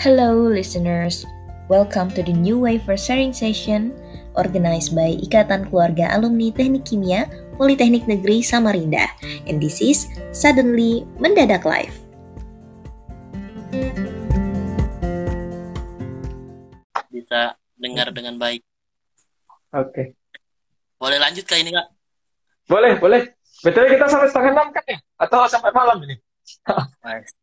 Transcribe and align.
Hello, 0.00 0.48
listeners. 0.48 1.28
Welcome 1.68 2.08
to 2.16 2.24
the 2.24 2.32
new 2.32 2.56
wave 2.56 2.88
for 2.88 2.96
sharing 2.96 3.36
session 3.36 3.92
organized 4.32 4.96
by 4.96 5.12
Ikatan 5.12 5.68
Keluarga 5.68 6.16
Alumni 6.16 6.48
Teknik 6.48 6.88
Kimia 6.88 7.28
Politeknik 7.60 8.08
Negeri 8.08 8.40
Samarinda. 8.40 9.12
And 9.44 9.60
this 9.60 9.84
is 9.84 10.08
Suddenly 10.32 11.04
Mendadak 11.20 11.68
Live. 11.68 11.92
Bisa 17.12 17.60
dengar 17.76 18.08
dengan 18.16 18.40
baik. 18.40 18.64
Oke. 19.76 20.16
Boleh 20.96 21.20
lanjut 21.20 21.44
ke 21.44 21.60
ini, 21.60 21.76
Kak? 21.76 21.92
Boleh, 22.72 22.96
boleh. 22.96 23.36
Betul 23.60 23.84
kita 23.92 24.08
sampai 24.08 24.32
setengah 24.32 24.64
enam 24.64 24.72
kan 24.72 24.84
ya? 24.88 24.96
Atau 25.20 25.44
sampai 25.44 25.68
malam 25.76 26.00
ini? 26.08 26.16
Mas, 27.04 27.36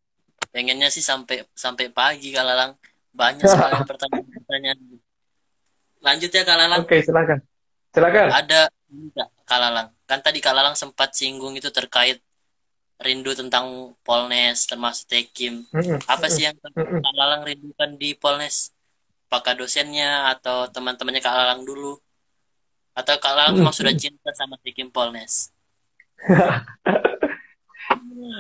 pengennya 0.58 0.90
sih 0.90 1.06
sampai 1.06 1.46
sampai 1.54 1.94
pagi, 1.94 2.34
Kak 2.34 2.42
Lalang. 2.42 2.74
Banyak 3.14 3.46
sekali 3.46 3.78
pertanyaan-pertanyaan. 3.94 4.80
Lanjut 6.02 6.34
ya, 6.34 6.42
Kak 6.42 6.58
Lalang. 6.58 6.82
Oke, 6.82 6.98
silakan. 7.06 7.46
Silakan. 7.94 8.28
Ada 8.34 8.74
ini, 8.90 9.14
Kak, 9.14 9.30
Kak 9.46 9.60
Lalang. 9.62 9.94
Kan 10.10 10.20
tadi 10.26 10.42
Kak 10.42 10.58
Lalang 10.58 10.74
sempat 10.74 11.14
singgung 11.14 11.54
itu 11.54 11.70
terkait 11.70 12.18
rindu 12.98 13.38
tentang 13.38 13.94
Polnes 14.02 14.66
termasuk 14.66 15.06
Tekim. 15.06 15.62
Apa 16.10 16.26
sih 16.34 16.50
yang 16.50 16.58
Mm-mm. 16.58 17.06
Kak 17.06 17.14
Lalang 17.14 17.46
rindukan 17.46 17.94
di 17.94 18.18
Polnes? 18.18 18.74
Apakah 19.30 19.54
dosennya 19.54 20.34
atau 20.34 20.66
teman-temannya 20.74 21.22
Kak 21.22 21.38
Lalang 21.38 21.62
dulu? 21.62 22.02
Atau 22.98 23.22
Kak 23.22 23.38
Lalang 23.38 23.62
memang 23.62 23.78
sudah 23.78 23.94
cinta 23.94 24.34
sama 24.34 24.58
Tekim 24.66 24.90
Polnes? 24.90 25.54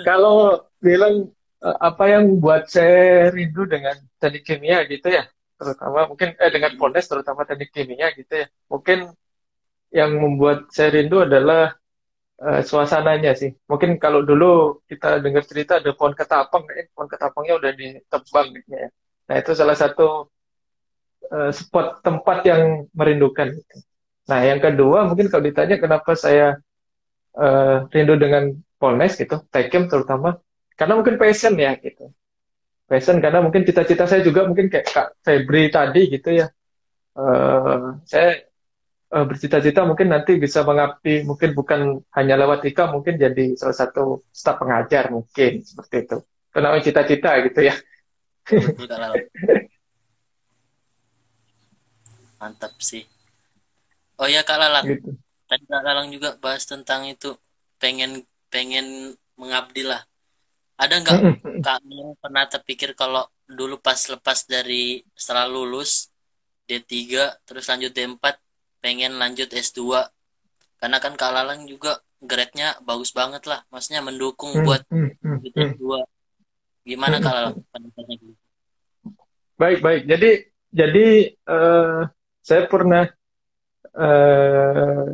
Kalau 0.09 0.65
bilang 0.81 1.29
apa 1.61 2.03
yang 2.13 2.37
buat 2.37 2.69
saya 2.69 3.33
rindu 3.33 3.65
dengan 3.65 3.97
teknik 4.21 4.43
kimia 4.45 4.85
gitu 4.85 5.07
ya, 5.09 5.25
terutama 5.57 6.05
mungkin 6.05 6.37
eh 6.37 6.51
dengan 6.53 6.71
Polnes 6.77 7.09
terutama 7.09 7.43
teknik 7.49 7.73
kimia 7.73 8.13
gitu 8.13 8.33
ya. 8.45 8.47
Mungkin 8.69 9.09
yang 9.89 10.11
membuat 10.19 10.69
saya 10.69 10.89
rindu 10.93 11.23
adalah 11.25 11.73
eh, 12.41 12.61
suasananya 12.61 13.33
sih. 13.33 13.51
Mungkin 13.69 13.97
kalau 14.03 14.21
dulu 14.21 14.81
kita 14.85 15.17
dengar 15.25 15.43
cerita 15.49 15.81
ada 15.81 15.91
pohon 15.97 16.13
ketapang, 16.13 16.63
eh, 16.77 16.87
pohon 16.93 17.09
ketapangnya 17.09 17.53
udah 17.59 17.71
ditebang 17.73 18.47
gitu 18.57 18.71
ya. 18.77 18.89
Nah, 19.27 19.35
itu 19.41 19.51
salah 19.57 19.77
satu 19.77 20.29
eh, 21.33 21.51
spot 21.53 21.87
tempat 22.05 22.37
yang 22.47 22.61
merindukan 22.95 23.47
gitu. 23.57 23.75
Nah, 24.27 24.39
yang 24.43 24.59
kedua 24.59 25.07
mungkin 25.07 25.27
kalau 25.31 25.43
ditanya 25.49 25.75
kenapa 25.79 26.11
saya 26.13 26.59
eh, 27.37 27.77
rindu 27.93 28.15
dengan 28.19 28.53
Polnes 28.77 29.17
gitu, 29.17 29.41
Tekim 29.49 29.89
terutama, 29.89 30.37
karena 30.77 30.93
mungkin 30.95 31.17
passion 31.17 31.57
ya 31.57 31.73
gitu. 31.81 32.13
Passion 32.87 33.19
karena 33.19 33.43
mungkin 33.43 33.67
cita-cita 33.67 34.07
saya 34.07 34.23
juga 34.23 34.47
mungkin 34.47 34.71
kayak 34.71 34.87
Kak 34.87 35.07
Febri 35.25 35.67
tadi 35.73 36.01
gitu 36.07 36.29
ya. 36.31 36.47
Eh, 37.17 37.83
saya 38.07 38.31
eh, 39.11 39.25
bercita-cita 39.27 39.83
mungkin 39.83 40.07
nanti 40.13 40.37
bisa 40.39 40.63
mengabdi, 40.63 41.25
mungkin 41.27 41.51
bukan 41.57 41.99
hanya 42.15 42.39
lewat 42.39 42.63
IKA, 42.63 42.85
mungkin 42.93 43.19
jadi 43.19 43.57
salah 43.59 43.75
satu 43.75 44.23
staf 44.31 44.61
pengajar 44.61 45.11
mungkin 45.11 45.65
seperti 45.65 46.07
itu. 46.07 46.17
Namanya 46.55 46.83
cita-cita 46.85 47.31
gitu 47.43 47.59
ya. 47.67 47.75
Mantap 52.39 52.77
sih. 52.79 53.03
Oh 54.17 54.25
ya 54.29 54.41
Kak 54.45 54.57
Lalang, 54.61 54.85
Gitu. 54.89 55.09
tadi 55.49 55.63
Kak 55.69 55.81
Lalang 55.85 56.07
juga 56.13 56.37
bahas 56.41 56.65
tentang 56.65 57.05
itu 57.09 57.33
pengen 57.81 58.25
pengen 58.49 59.13
mengabdi 59.37 59.85
lah. 59.85 60.01
Ada 60.77 60.95
nggak 61.01 61.19
Lalang 61.65 62.13
pernah 62.21 62.45
terpikir 62.45 62.93
kalau 62.93 63.25
dulu 63.49 63.81
pas 63.81 63.97
lepas 63.97 64.45
dari 64.45 65.01
setelah 65.17 65.49
lulus 65.49 66.13
D3 66.69 66.93
terus 67.47 67.65
lanjut 67.65 67.91
D4 67.91 68.37
pengen 68.77 69.17
lanjut 69.17 69.49
S2 69.49 70.05
karena 70.77 70.97
kan 71.01 71.17
Kak 71.17 71.33
Lalang 71.33 71.65
juga 71.65 71.97
grade-nya 72.21 72.77
bagus 72.85 73.13
banget 73.13 73.45
lah, 73.45 73.65
maksudnya 73.69 74.01
mendukung 74.01 74.53
Mm, 74.53 74.65
buat 74.65 74.81
mm, 74.89 74.97
mm, 74.97 75.25
lanjut 75.25 75.53
mm. 75.53 75.69
S2. 75.73 75.85
Gimana 76.85 77.15
Kak 77.21 77.33
Lalang 77.33 77.55
pendapatnya 77.73 78.15
gitu? 78.21 78.35
Baik, 79.57 79.79
baik. 79.81 80.03
Jadi, 80.05 80.29
jadi 80.69 81.07
eh, 81.33 82.01
saya 82.45 82.63
pernah 82.69 83.09
eh, 83.97 85.05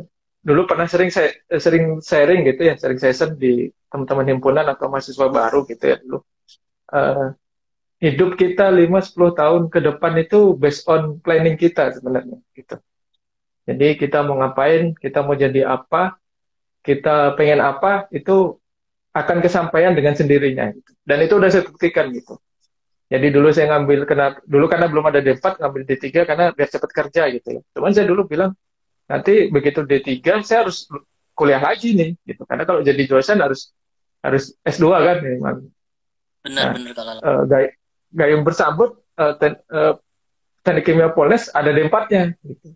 dulu 0.44 0.68
pernah 0.68 0.84
sering 0.84 1.08
saya 1.08 1.32
sering 1.56 2.04
sharing 2.04 2.44
gitu 2.44 2.68
ya, 2.68 2.74
sering 2.76 3.00
session 3.00 3.34
di 3.40 3.72
teman-teman 3.88 4.36
himpunan 4.36 4.66
atau 4.68 4.92
mahasiswa 4.92 5.26
baru 5.32 5.64
gitu 5.64 5.84
ya 5.88 5.96
dulu. 5.98 6.18
Eh, 6.92 7.28
hidup 8.04 8.36
kita 8.36 8.68
5-10 8.68 9.32
tahun 9.32 9.62
ke 9.72 9.78
depan 9.80 10.12
itu 10.20 10.52
based 10.60 10.84
on 10.84 11.16
planning 11.24 11.56
kita 11.56 11.96
sebenarnya 11.96 12.36
gitu. 12.52 12.76
Jadi 13.64 13.96
kita 13.96 14.20
mau 14.20 14.36
ngapain, 14.44 14.92
kita 14.92 15.24
mau 15.24 15.32
jadi 15.32 15.64
apa, 15.64 16.20
kita 16.84 17.32
pengen 17.40 17.64
apa, 17.64 18.04
itu 18.12 18.60
akan 19.16 19.40
kesampaian 19.40 19.96
dengan 19.96 20.12
sendirinya 20.12 20.68
gitu. 20.76 20.90
Dan 21.00 21.24
itu 21.24 21.40
udah 21.40 21.48
saya 21.48 21.64
buktikan 21.64 22.12
gitu. 22.12 22.36
Jadi 23.08 23.30
dulu 23.32 23.48
saya 23.54 23.72
ngambil 23.72 24.04
kena 24.04 24.36
dulu 24.44 24.68
karena 24.68 24.86
belum 24.90 25.04
ada 25.08 25.20
D4 25.24 25.60
ngambil 25.60 25.82
D3 25.86 26.04
karena 26.28 26.44
biar 26.52 26.68
cepat 26.68 26.90
kerja 26.92 27.22
gitu 27.32 27.48
ya. 27.56 27.60
Cuman 27.72 27.94
saya 27.94 28.04
dulu 28.10 28.28
bilang 28.28 28.52
nanti 29.04 29.52
begitu 29.52 29.84
D3 29.84 30.40
saya 30.40 30.64
harus 30.64 30.88
kuliah 31.34 31.60
lagi 31.60 31.92
nih 31.92 32.10
gitu. 32.24 32.42
Karena 32.48 32.64
kalau 32.64 32.80
jadi 32.80 33.02
dosen 33.04 33.42
harus 33.42 33.70
harus 34.24 34.56
S2 34.64 34.86
kan 35.02 35.16
memang. 35.20 35.56
Nah, 36.48 36.72
Benar-benar 36.76 36.92
Kak 36.92 37.04
Lalang. 37.04 37.22
eh, 37.24 37.42
gay 37.50 37.64
gayung 38.14 38.42
bersambut 38.46 38.90
eh, 39.18 39.34
ten- 39.40 39.60
eh, 39.68 39.94
teknik 40.64 40.84
kimia 40.88 41.08
Polres 41.12 41.52
ada 41.52 41.68
D4-nya 41.68 42.32
gitu. 42.40 42.72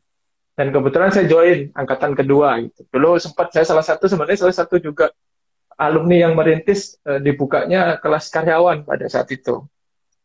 Dan 0.58 0.74
kebetulan 0.74 1.14
saya 1.14 1.30
join 1.30 1.70
angkatan 1.72 2.18
kedua 2.18 2.58
gitu. 2.66 2.82
Dulu 2.90 3.16
sempat 3.22 3.54
saya 3.54 3.62
salah 3.62 3.86
satu 3.86 4.10
sebenarnya 4.10 4.42
salah 4.42 4.56
satu 4.56 4.76
juga 4.82 5.14
alumni 5.78 6.26
yang 6.26 6.34
merintis 6.34 6.98
eh, 7.06 7.22
dibukanya 7.22 7.96
kelas 8.02 8.28
karyawan 8.28 8.82
pada 8.84 9.06
saat 9.06 9.30
itu. 9.30 9.62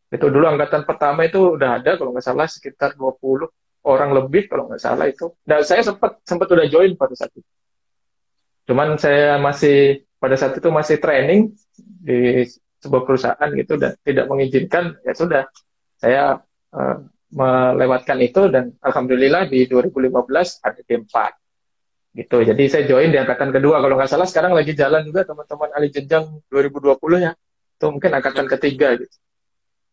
Itu 0.09 0.25
dulu 0.29 0.45
angkatan 0.45 0.83
pertama 0.89 1.25
itu 1.25 1.55
udah 1.55 1.79
ada 1.81 1.95
kalau 1.97 2.11
nggak 2.13 2.25
salah 2.25 2.49
sekitar 2.49 2.97
20 2.97 3.47
orang 3.83 4.15
lebih 4.15 4.47
kalau 4.47 4.71
nggak 4.71 4.81
salah 4.81 5.07
itu. 5.07 5.31
Dan 5.43 5.63
saya 5.63 5.83
sempat 5.83 6.23
sempat 6.23 6.47
udah 6.47 6.67
join 6.71 6.95
pada 6.95 7.13
saat 7.15 7.31
itu. 7.35 7.49
Cuman 8.67 8.95
saya 8.95 9.35
masih 9.39 10.07
pada 10.17 10.39
saat 10.39 10.55
itu 10.55 10.69
masih 10.71 10.97
training 11.03 11.51
di 11.77 12.47
sebuah 12.79 13.03
perusahaan 13.03 13.49
gitu 13.55 13.79
dan 13.79 13.95
tidak 14.03 14.25
mengizinkan 14.27 14.95
ya 15.03 15.13
sudah 15.15 15.43
saya 15.99 16.39
eh, 16.75 16.97
melewatkan 17.33 18.19
itu 18.21 18.47
dan 18.47 18.75
alhamdulillah 18.79 19.49
di 19.49 19.65
2015 19.65 20.13
ada 20.63 20.79
D4 20.85 21.15
gitu. 22.13 22.37
Jadi 22.45 22.63
saya 22.69 22.83
join 22.85 23.09
di 23.09 23.17
angkatan 23.17 23.49
kedua 23.49 23.81
kalau 23.81 23.97
nggak 23.97 24.11
salah 24.11 24.29
sekarang 24.29 24.53
lagi 24.53 24.77
jalan 24.77 25.01
juga 25.01 25.25
teman-teman 25.25 25.69
Ali 25.73 25.89
Jenjang 25.89 26.45
2020 26.47 27.25
ya. 27.25 27.33
Itu 27.73 27.85
mungkin 27.89 28.11
angkatan 28.13 28.45
ketiga 28.47 28.95
gitu. 28.95 29.17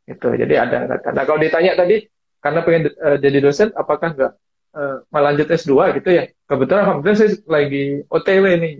Gitu. 0.04 0.28
Jadi 0.36 0.54
ada 0.54 0.76
angkatan. 0.84 1.10
Nah, 1.16 1.24
kalau 1.24 1.40
ditanya 1.40 1.72
tadi 1.80 2.04
karena 2.40 2.60
pengen 2.64 2.82
eh, 2.90 3.18
jadi 3.20 3.38
dosen 3.44 3.68
apakah 3.76 4.16
nggak 4.16 4.32
eh, 4.76 4.96
melanjut 5.12 5.48
S2 5.48 5.72
gitu 6.00 6.08
ya. 6.10 6.24
Kebetulan 6.48 6.82
alhamdulillah 6.88 7.18
saya 7.20 7.30
lagi 7.46 7.84
OTW 8.08 8.44
nih 8.58 8.74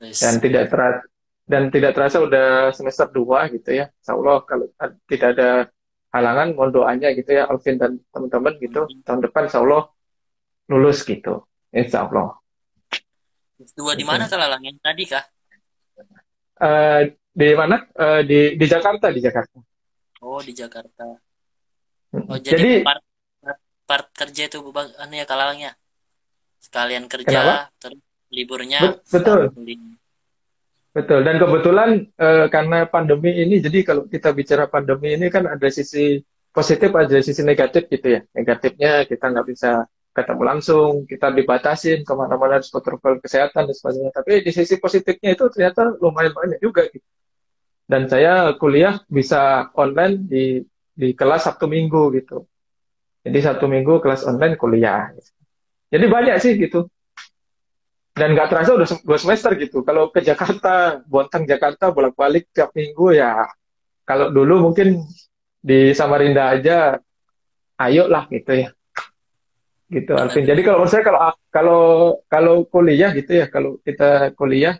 Wes, 0.00 0.20
dan 0.20 0.34
tidak 0.40 0.64
terasa 0.72 1.00
dan 1.44 1.62
tidak 1.68 1.92
terasa 1.92 2.16
udah 2.24 2.72
semester 2.72 3.06
2 3.12 3.54
gitu 3.60 3.70
ya. 3.76 3.92
Insya 4.00 4.16
Allah 4.16 4.36
kalau 4.48 4.66
tidak 5.06 5.28
ada 5.36 5.48
halangan 6.14 6.56
mohon 6.56 6.70
doanya 6.72 7.12
gitu 7.12 7.36
ya 7.36 7.44
Alvin 7.50 7.76
dan 7.76 8.00
teman-teman 8.14 8.54
gitu 8.58 8.88
tahun 9.04 9.20
depan 9.28 9.46
Insya 9.46 9.60
Allah 9.60 9.92
lulus 10.72 11.04
gitu. 11.04 11.44
Insya 11.68 12.08
Allah. 12.08 12.40
S2 13.60 13.80
di 13.96 14.02
Gitu. 14.02 14.08
mana 14.08 14.24
Kak 14.26 14.38
Lalang? 14.38 14.62
Yang 14.64 14.78
tadi 14.82 15.04
kah? 15.08 15.24
Eh, 16.54 17.00
di 17.34 17.48
mana? 17.58 17.76
Eh, 17.92 18.20
di 18.26 18.40
di 18.54 18.66
Jakarta 18.66 19.10
di 19.10 19.20
Jakarta. 19.20 19.58
Oh, 20.22 20.40
di 20.40 20.52
Jakarta. 20.54 21.18
Oh, 22.14 22.38
jadi 22.38 22.54
Jadi 22.54 22.70
part, 22.86 23.02
part, 23.42 23.58
part 23.84 24.06
kerja 24.14 24.42
itu 24.46 24.58
bang, 24.70 24.88
anu 25.02 25.14
ya 25.18 25.26
Kak 25.26 25.36
Lalang 25.38 25.58
ya? 25.60 25.72
Sekalian 26.62 27.04
kenapa? 27.10 27.12
kerja, 27.12 27.42
terus 27.82 28.00
liburnya 28.30 28.80
Bet- 28.80 29.00
betul. 29.10 29.40
Betul, 30.94 31.26
dan 31.26 31.42
kebetulan 31.42 31.90
eh, 32.06 32.46
karena 32.54 32.86
pandemi 32.86 33.34
ini, 33.34 33.58
jadi 33.58 33.82
kalau 33.82 34.06
kita 34.06 34.30
bicara 34.30 34.70
pandemi 34.70 35.18
ini 35.18 35.26
kan 35.26 35.42
ada 35.50 35.66
sisi 35.66 36.22
positif, 36.54 36.94
ada 36.94 37.18
sisi 37.18 37.42
negatif 37.42 37.90
gitu 37.90 38.14
ya. 38.14 38.20
Negatifnya 38.30 39.02
kita 39.02 39.26
nggak 39.34 39.46
bisa 39.50 39.90
ketemu 40.14 40.42
langsung, 40.46 41.02
kita 41.10 41.34
dibatasin 41.34 42.06
ke 42.06 42.12
mana-mana 42.14 42.62
harus 42.62 42.70
protokol 42.70 43.18
kesehatan 43.18 43.66
dan 43.66 43.74
sebagainya. 43.74 44.14
Tapi 44.14 44.46
di 44.46 44.54
sisi 44.54 44.78
positifnya 44.78 45.34
itu 45.34 45.50
ternyata 45.50 45.98
lumayan 45.98 46.30
banyak 46.30 46.62
juga 46.62 46.86
gitu. 46.86 47.02
Dan 47.90 48.06
saya 48.06 48.54
kuliah 48.54 49.02
bisa 49.10 49.74
online 49.74 50.16
di 50.30 50.62
di 50.94 51.12
kelas 51.12 51.50
Sabtu 51.50 51.66
Minggu 51.66 52.14
gitu. 52.14 52.46
Jadi 53.26 53.38
Sabtu 53.42 53.66
Minggu 53.66 53.98
kelas 53.98 54.24
online 54.24 54.54
kuliah. 54.54 55.10
Jadi 55.90 56.04
banyak 56.06 56.36
sih 56.38 56.54
gitu. 56.56 56.86
Dan 58.14 58.38
nggak 58.38 58.46
terasa 58.46 58.78
udah 58.78 58.86
dua 59.02 59.18
semester 59.18 59.58
gitu. 59.58 59.82
Kalau 59.82 60.14
ke 60.14 60.22
Jakarta, 60.22 61.02
Bontang 61.02 61.50
Jakarta 61.50 61.90
bolak-balik 61.90 62.46
tiap 62.54 62.70
minggu 62.72 63.10
ya. 63.10 63.42
Kalau 64.06 64.30
dulu 64.30 64.70
mungkin 64.70 65.02
di 65.64 65.90
Samarinda 65.96 66.52
aja 66.54 66.94
ayo 67.80 68.04
lah 68.06 68.28
gitu 68.28 68.52
ya 68.52 68.68
gitu 69.88 70.12
Alvin 70.12 70.44
jadi 70.44 70.60
kalau 70.60 70.84
saya 70.84 71.00
kalau 71.00 71.20
kalau 71.48 71.82
kalau 72.28 72.54
kuliah 72.68 73.16
gitu 73.16 73.32
ya 73.40 73.46
kalau 73.48 73.80
kita 73.80 74.32
kuliah 74.36 74.76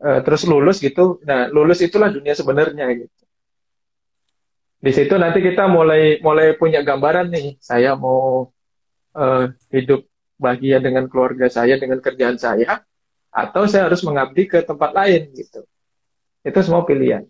uh, 0.00 0.20
terus 0.24 0.48
lulus 0.48 0.80
gitu 0.80 1.20
nah 1.24 1.52
lulus 1.52 1.84
itulah 1.84 2.08
dunia 2.08 2.32
sebenarnya 2.32 2.86
gitu 2.96 3.24
di 4.76 4.92
situ 4.92 5.16
nanti 5.16 5.40
kita 5.40 5.64
mulai 5.66 6.20
mulai 6.20 6.52
punya 6.54 6.84
gambaran 6.84 7.32
nih. 7.32 7.56
Saya 7.58 7.96
mau 7.96 8.52
uh, 9.16 9.44
hidup 9.72 10.04
bahagia 10.36 10.78
dengan 10.84 11.08
keluarga 11.08 11.48
saya 11.48 11.80
dengan 11.80 11.98
kerjaan 12.04 12.36
saya 12.36 12.84
atau 13.32 13.64
saya 13.64 13.88
harus 13.88 14.04
mengabdi 14.04 14.44
ke 14.44 14.60
tempat 14.60 14.92
lain 14.92 15.32
gitu. 15.32 15.64
Itu 16.44 16.58
semua 16.60 16.84
pilihan. 16.84 17.24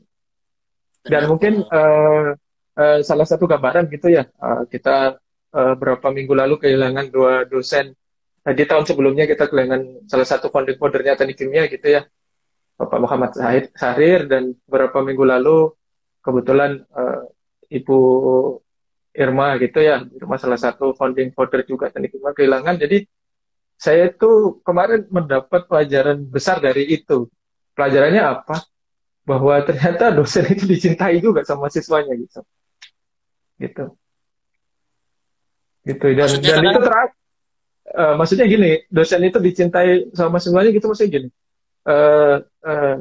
Dan 1.07 1.31
mungkin 1.31 1.63
uh, 1.63 2.35
uh, 2.75 2.99
salah 3.07 3.27
satu 3.27 3.47
gambaran 3.47 3.87
gitu 3.95 4.11
ya 4.11 4.27
uh, 4.43 4.67
kita 4.67 5.23
uh, 5.55 5.75
berapa 5.79 6.11
minggu 6.11 6.35
lalu 6.35 6.59
kehilangan 6.59 7.15
dua 7.15 7.47
dosen. 7.47 7.95
Nah, 8.43 8.55
di 8.55 8.63
tahun 8.63 8.87
sebelumnya 8.87 9.27
kita 9.27 9.47
kehilangan 9.47 10.07
salah 10.11 10.27
satu 10.27 10.51
founding 10.51 10.79
fathernya 10.79 11.19
teknik 11.19 11.39
kimia 11.39 11.67
gitu 11.67 11.99
ya 11.99 12.07
Bapak 12.79 12.99
Muhammad 13.03 13.31
Sahir 13.75 14.31
dan 14.31 14.55
beberapa 14.69 15.03
minggu 15.03 15.25
lalu 15.27 15.75
kebetulan 16.23 16.87
uh, 16.95 17.27
Ibu 17.71 17.99
Irma 19.17 19.57
gitu 19.57 19.81
ya, 19.81 20.05
Irma 20.05 20.37
salah 20.37 20.61
satu 20.61 20.93
founding 20.93 21.33
father 21.33 21.65
juga 21.65 21.89
teknik 21.89 22.17
kimia 22.17 22.37
kehilangan. 22.37 22.77
Jadi 22.77 23.09
saya 23.77 24.13
itu 24.13 24.61
kemarin 24.65 25.09
mendapat 25.09 25.69
pelajaran 25.69 26.25
besar 26.29 26.61
dari 26.61 26.85
itu. 26.89 27.29
Pelajarannya 27.73 28.23
apa? 28.25 28.65
Bahwa 29.25 29.57
ternyata 29.65 30.13
dosen 30.13 30.49
itu 30.53 30.65
dicintai 30.69 31.21
juga 31.21 31.45
sama 31.49 31.73
siswanya 31.73 32.13
gitu. 32.17 32.41
Gitu. 33.57 33.85
Gitu 35.87 36.07
dan 36.13 36.27
maksudnya 36.27 36.55
dan 36.59 36.65
itu 36.67 36.81
terakhir 36.83 37.11
uh, 37.95 38.15
maksudnya 38.19 38.47
gini, 38.51 38.71
dosen 38.91 39.23
itu 39.23 39.39
dicintai 39.39 40.11
sama 40.13 40.43
siswanya 40.43 40.71
gitu 40.75 40.91
maksudnya 40.91 41.13
gini. 41.13 41.29
Uh, 41.87 42.43
uh, 42.67 42.97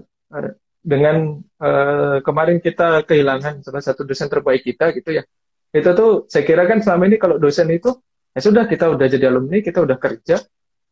dengan 0.86 1.42
uh, 1.58 2.22
kemarin 2.22 2.62
kita 2.62 3.02
kehilangan 3.10 3.66
salah 3.66 3.82
satu 3.82 4.06
dosen 4.06 4.30
terbaik 4.30 4.62
kita 4.62 4.94
gitu 4.94 5.18
ya. 5.18 5.26
Itu 5.74 5.98
tuh 5.98 6.30
saya 6.30 6.46
kira 6.46 6.70
kan 6.70 6.86
selama 6.86 7.10
ini 7.10 7.18
kalau 7.18 7.42
dosen 7.42 7.74
itu 7.74 7.90
ya 8.38 8.40
sudah 8.40 8.70
kita 8.70 8.94
udah 8.94 9.10
jadi 9.10 9.34
alumni 9.34 9.66
kita 9.66 9.82
udah 9.82 9.98
kerja 9.98 10.38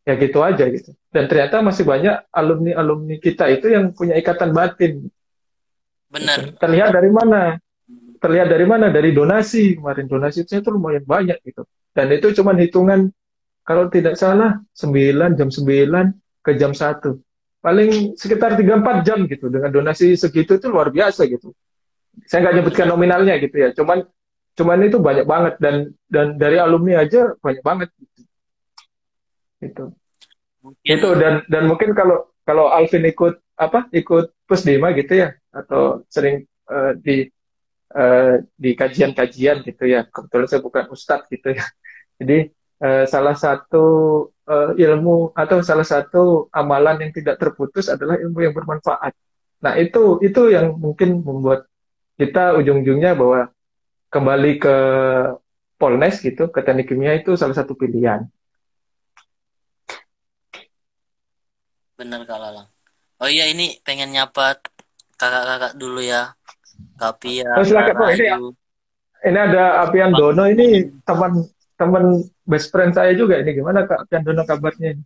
ya 0.02 0.14
gitu 0.18 0.38
aja 0.42 0.66
gitu. 0.66 0.90
Dan 1.14 1.30
ternyata 1.30 1.62
masih 1.62 1.86
banyak 1.86 2.26
alumni 2.34 2.74
alumni 2.74 3.16
kita 3.22 3.46
itu 3.54 3.70
yang 3.70 3.94
punya 3.94 4.18
ikatan 4.18 4.50
batin. 4.50 5.06
Benar. 6.10 6.58
Terlihat 6.58 6.90
dari 6.90 7.10
mana? 7.14 7.42
Terlihat 8.18 8.48
dari 8.50 8.66
mana? 8.66 8.90
Dari 8.90 9.14
donasi. 9.14 9.78
Kemarin 9.78 10.10
donasi 10.10 10.42
itu 10.42 10.68
lumayan 10.74 11.06
banyak 11.06 11.38
gitu. 11.46 11.62
Dan 11.94 12.10
itu 12.10 12.34
cuma 12.34 12.50
hitungan 12.58 13.14
kalau 13.62 13.86
tidak 13.88 14.18
salah 14.18 14.58
9 14.74 15.38
jam 15.38 15.48
9 15.48 16.44
ke 16.44 16.50
jam 16.58 16.74
1 16.74 17.00
paling 17.64 18.12
sekitar 18.12 18.60
3-4 18.60 19.08
jam 19.08 19.24
gitu. 19.24 19.48
Dengan 19.48 19.72
donasi 19.72 20.20
segitu 20.20 20.60
itu 20.60 20.68
luar 20.68 20.92
biasa 20.92 21.24
gitu. 21.24 21.56
Saya 22.28 22.44
nggak 22.44 22.54
nyebutkan 22.60 22.86
nominalnya 22.92 23.40
gitu 23.40 23.56
ya. 23.56 23.72
Cuman 23.72 24.04
cuman 24.52 24.84
itu 24.84 25.00
banyak 25.00 25.24
banget. 25.24 25.54
Dan 25.56 25.96
dan 26.12 26.36
dari 26.36 26.60
alumni 26.60 27.00
aja 27.00 27.32
banyak 27.40 27.64
banget 27.64 27.88
gitu. 27.96 28.20
itu 29.64 29.84
mungkin. 30.60 30.84
itu 30.84 31.08
dan 31.16 31.34
dan 31.48 31.64
mungkin 31.64 31.96
kalau 31.96 32.28
kalau 32.44 32.68
Alvin 32.68 33.08
ikut 33.08 33.40
apa 33.56 33.88
ikut 33.96 34.36
pusdima 34.44 34.92
gitu 34.92 35.24
ya. 35.24 35.32
Atau 35.48 36.04
sering 36.12 36.44
uh, 36.68 36.92
di 37.00 37.32
uh, 37.96 38.44
di 38.60 38.76
kajian-kajian 38.76 39.64
gitu 39.64 39.88
ya. 39.88 40.04
Kebetulan 40.04 40.46
saya 40.52 40.60
bukan 40.60 40.84
ustadz 40.92 41.32
gitu 41.32 41.56
ya. 41.56 41.64
Jadi 42.20 42.52
uh, 42.84 43.08
salah 43.08 43.32
satu 43.32 43.84
uh, 44.48 44.70
ilmu 44.76 45.32
atau 45.36 45.60
salah 45.60 45.86
satu 45.86 46.48
amalan 46.52 47.08
yang 47.08 47.12
tidak 47.12 47.36
terputus 47.40 47.92
adalah 47.92 48.16
ilmu 48.16 48.44
yang 48.44 48.54
bermanfaat 48.56 49.12
nah 49.64 49.74
itu 49.80 50.20
itu 50.20 50.52
yang 50.52 50.76
mungkin 50.76 51.24
membuat 51.24 51.68
kita 52.14 52.54
ujung-ujungnya 52.58 53.18
bahwa 53.18 53.50
kembali 54.14 54.52
ke 54.62 54.76
Polnes 55.74 56.22
gitu, 56.22 56.46
ke 56.54 56.62
teknik 56.62 56.86
kimia 56.86 57.18
itu 57.18 57.34
salah 57.34 57.52
satu 57.58 57.74
pilihan. 57.74 58.22
Bener 61.98 62.22
Kak 62.22 62.38
Lalang. 62.38 62.70
Oh 63.18 63.30
iya 63.30 63.50
ini 63.50 63.82
pengen 63.82 64.14
nyapa 64.14 64.62
kakak-kakak 65.18 65.74
dulu 65.74 65.98
ya. 65.98 66.34
Kapia. 66.98 67.46
Oh, 67.54 67.62
silakan. 67.62 67.94
Ini, 68.18 68.26
ini 69.30 69.38
ada 69.38 69.86
Apian 69.86 70.10
Dono 70.10 70.46
ini 70.50 70.90
teman 71.06 71.46
teman 71.78 72.22
best 72.44 72.68
friend 72.70 72.92
saya 72.92 73.16
juga 73.16 73.40
ini 73.40 73.56
gimana 73.56 73.88
Kak 73.88 74.08
Apian 74.08 74.22
Dono 74.24 74.44
kabarnya? 74.44 74.96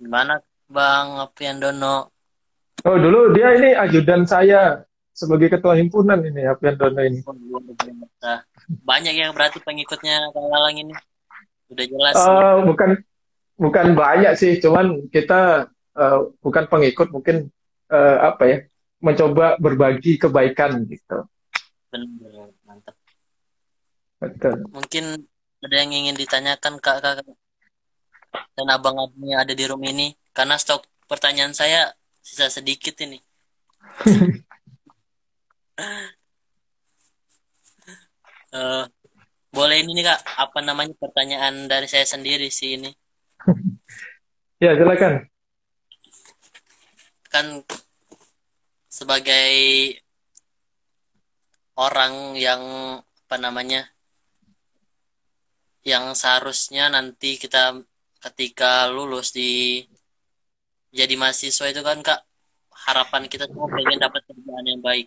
Gimana 0.00 0.40
Bang 0.68 1.20
Apian 1.20 1.60
Dono? 1.60 2.12
Oh 2.84 2.96
dulu 2.96 3.32
dia 3.32 3.56
ini 3.56 3.72
ajudan 3.76 4.28
saya 4.28 4.84
sebagai 5.16 5.48
ketua 5.48 5.76
himpunan 5.80 6.20
ini 6.20 6.44
Apian 6.44 6.76
Dono 6.76 7.00
ini. 7.00 7.24
Banyak 8.66 9.14
yang 9.14 9.32
berarti 9.32 9.60
pengikutnya 9.64 10.32
Kang 10.32 10.48
Lalang 10.52 10.76
ini. 10.76 10.94
Udah 11.72 11.86
jelas. 11.88 12.14
Uh, 12.14 12.62
bukan 12.62 12.90
bukan 13.56 13.96
banyak 13.96 14.36
sih, 14.38 14.60
cuman 14.62 15.08
kita 15.10 15.72
uh, 15.96 16.18
bukan 16.44 16.68
pengikut, 16.70 17.10
mungkin 17.10 17.50
uh, 17.90 18.30
apa 18.30 18.42
ya, 18.46 18.58
mencoba 19.02 19.58
berbagi 19.58 20.20
kebaikan 20.20 20.86
gitu. 20.86 21.26
Benar, 21.90 22.52
mantap. 22.62 22.94
Betul. 24.20 24.68
Mungkin 24.70 25.04
ada 25.66 25.74
yang 25.82 25.90
ingin 25.90 26.14
ditanyakan 26.14 26.78
kak 26.78 27.02
kakak 27.02 27.26
dan 28.54 28.66
abang-abangnya 28.70 29.42
ada 29.42 29.52
di 29.52 29.64
room 29.66 29.82
ini. 29.82 30.14
Karena 30.30 30.54
stok 30.54 30.86
pertanyaan 31.10 31.52
saya 31.52 31.90
sisa 32.22 32.46
sedikit 32.48 32.94
ini. 33.02 33.18
uh, 38.54 38.84
boleh 39.56 39.76
ini 39.82 39.90
nih 39.98 40.04
kak 40.06 40.20
apa 40.38 40.58
namanya 40.62 40.94
pertanyaan 41.00 41.66
dari 41.66 41.90
saya 41.90 42.06
sendiri 42.06 42.48
sih 42.48 42.78
ini? 42.78 42.90
Ya 44.56 44.72
silakan. 44.72 45.28
Kan 47.28 47.60
sebagai 48.88 49.52
orang 51.76 52.40
yang 52.40 52.62
apa 53.28 53.36
namanya 53.36 53.84
yang 55.86 56.18
seharusnya 56.18 56.90
nanti 56.90 57.38
kita 57.38 57.78
ketika 58.18 58.90
lulus 58.90 59.30
di 59.30 59.86
jadi 60.90 61.14
mahasiswa 61.14 61.70
itu 61.70 61.82
kan 61.86 62.02
kak 62.02 62.26
harapan 62.90 63.30
kita 63.30 63.46
semua 63.46 63.70
pengen 63.70 64.02
dapat 64.02 64.22
kerjaan 64.26 64.64
yang 64.66 64.82
baik. 64.82 65.06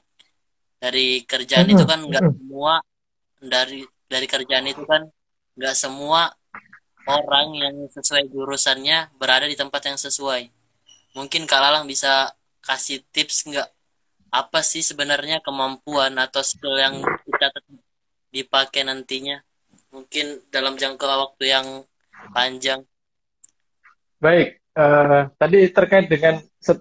Dari 0.80 1.28
kerjaan 1.28 1.68
itu 1.68 1.84
kan 1.84 2.00
nggak 2.00 2.24
semua 2.24 2.80
dari 3.44 3.84
dari 4.08 4.28
kerjaan 4.32 4.72
itu 4.72 4.88
kan 4.88 5.04
nggak 5.60 5.76
semua 5.76 6.32
orang 7.04 7.48
yang 7.60 7.76
sesuai 7.92 8.32
jurusannya 8.32 9.12
berada 9.20 9.52
di 9.52 9.60
tempat 9.60 9.84
yang 9.84 10.00
sesuai. 10.00 10.48
Mungkin 11.12 11.44
kak 11.44 11.60
Lalang 11.60 11.92
bisa 11.92 12.32
kasih 12.64 13.04
tips 13.12 13.44
nggak? 13.52 13.68
Apa 14.32 14.64
sih 14.64 14.86
sebenarnya 14.86 15.44
kemampuan 15.44 16.16
atau 16.16 16.40
skill 16.40 16.80
yang 16.80 17.02
kita 17.28 17.52
dipakai 18.32 18.86
nantinya 18.86 19.42
mungkin 19.90 20.42
dalam 20.54 20.78
jangka 20.78 21.06
waktu 21.06 21.44
yang 21.50 21.68
panjang. 22.34 22.86
Baik 24.20 24.60
uh, 24.76 25.32
tadi 25.36 25.60
terkait 25.72 26.06
dengan 26.08 26.40
set, 26.60 26.80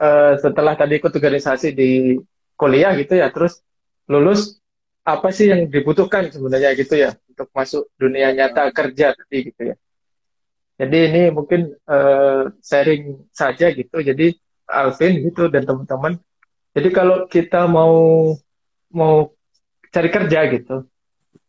uh, 0.00 0.34
setelah 0.40 0.74
tadi 0.78 0.98
ikut 0.98 1.12
organisasi 1.12 1.74
di 1.74 2.16
kuliah 2.56 2.96
gitu 2.96 3.18
ya 3.18 3.28
terus 3.28 3.60
lulus 4.08 4.62
apa 5.06 5.30
sih 5.30 5.52
yang 5.52 5.70
dibutuhkan 5.70 6.32
sebenarnya 6.32 6.74
gitu 6.74 6.98
ya 6.98 7.14
untuk 7.30 7.46
masuk 7.52 7.90
dunia 8.00 8.32
nyata 8.32 8.70
kerja 8.74 9.14
tadi 9.14 9.38
gitu 9.52 9.62
ya? 9.74 9.76
Jadi 10.76 10.98
ini 11.08 11.22
mungkin 11.32 11.72
uh, 11.88 12.52
sharing 12.60 13.30
saja 13.32 13.72
gitu 13.72 13.96
jadi 14.00 14.36
Alvin 14.66 15.22
gitu 15.24 15.46
dan 15.46 15.64
teman-teman. 15.64 16.18
Jadi 16.76 16.88
kalau 16.92 17.24
kita 17.30 17.64
mau 17.64 18.34
mau 18.92 19.32
cari 19.94 20.10
kerja 20.12 20.40
gitu 20.52 20.84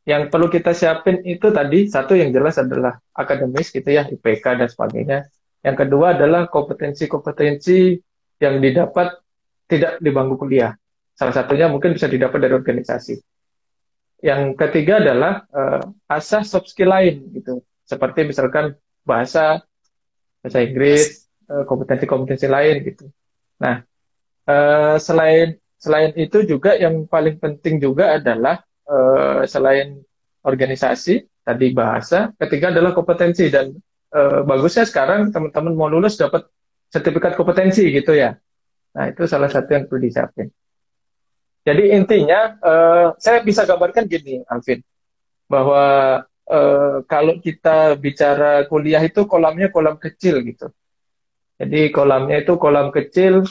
yang 0.07 0.31
perlu 0.31 0.47
kita 0.47 0.71
siapin 0.71 1.19
itu 1.27 1.51
tadi 1.51 1.91
satu 1.91 2.15
yang 2.15 2.31
jelas 2.31 2.55
adalah 2.55 2.95
akademis 3.11 3.75
gitu 3.75 3.91
ya 3.91 4.07
IPK 4.07 4.63
dan 4.63 4.67
sebagainya 4.71 5.27
yang 5.61 5.75
kedua 5.75 6.15
adalah 6.15 6.47
kompetensi-kompetensi 6.47 7.99
yang 8.39 8.63
didapat 8.63 9.19
tidak 9.67 9.99
di 9.99 10.09
bangku 10.15 10.39
kuliah 10.39 10.71
Salah 11.17 11.33
satunya 11.33 11.65
mungkin 11.65 11.97
bisa 11.97 12.05
didapat 12.05 12.37
dari 12.37 12.53
organisasi. 12.53 13.17
Yang 14.21 14.53
ketiga 14.53 15.01
adalah 15.01 15.49
uh, 15.49 15.81
asah 16.05 16.45
soft 16.45 16.69
skill 16.69 16.93
lain 16.93 17.25
gitu. 17.33 17.65
Seperti 17.89 18.29
misalkan 18.29 18.77
bahasa, 19.01 19.65
bahasa 20.43 20.59
Inggris, 20.59 21.25
eh, 21.47 21.63
kompetensi-kompetensi 21.63 22.45
lain 22.51 22.83
gitu. 22.83 23.07
Nah, 23.63 23.79
uh, 24.45 24.99
selain 24.99 25.55
selain 25.79 26.11
itu 26.19 26.43
juga 26.43 26.75
yang 26.75 27.07
paling 27.07 27.39
penting 27.39 27.79
juga 27.79 28.19
adalah 28.19 28.66
uh, 28.87 29.43
selain 29.45 30.01
organisasi 30.43 31.27
tadi 31.43 31.71
bahasa, 31.71 32.31
ketiga 32.39 32.71
adalah 32.71 32.91
kompetensi 32.91 33.47
dan 33.47 33.75
uh, 34.15 34.43
bagusnya 34.43 34.87
sekarang 34.87 35.31
teman-teman 35.31 35.73
mau 35.75 35.87
lulus 35.91 36.19
dapat 36.19 36.47
sertifikat 36.91 37.35
kompetensi 37.35 37.87
gitu 37.91 38.15
ya. 38.15 38.35
Nah 38.95 39.11
itu 39.11 39.27
salah 39.27 39.51
satu 39.51 39.67
yang 39.75 39.85
perlu 39.85 40.07
disiapin. 40.07 40.47
Jadi 41.67 41.91
intinya 41.91 42.55
uh, 42.63 43.07
saya 43.19 43.43
bisa 43.43 43.67
gambarkan 43.67 44.07
gini, 44.07 44.39
Alvin, 44.47 44.79
bahwa 45.51 45.83
uh, 46.47 47.03
kalau 47.03 47.43
kita 47.43 47.99
bicara 47.99 48.63
kuliah 48.71 49.03
itu 49.03 49.27
kolamnya 49.27 49.67
kolam 49.67 49.99
kecil 49.99 50.39
gitu. 50.47 50.71
Jadi 51.59 51.91
kolamnya 51.91 52.39
itu 52.39 52.55
kolam 52.55 52.95
kecil. 52.95 53.43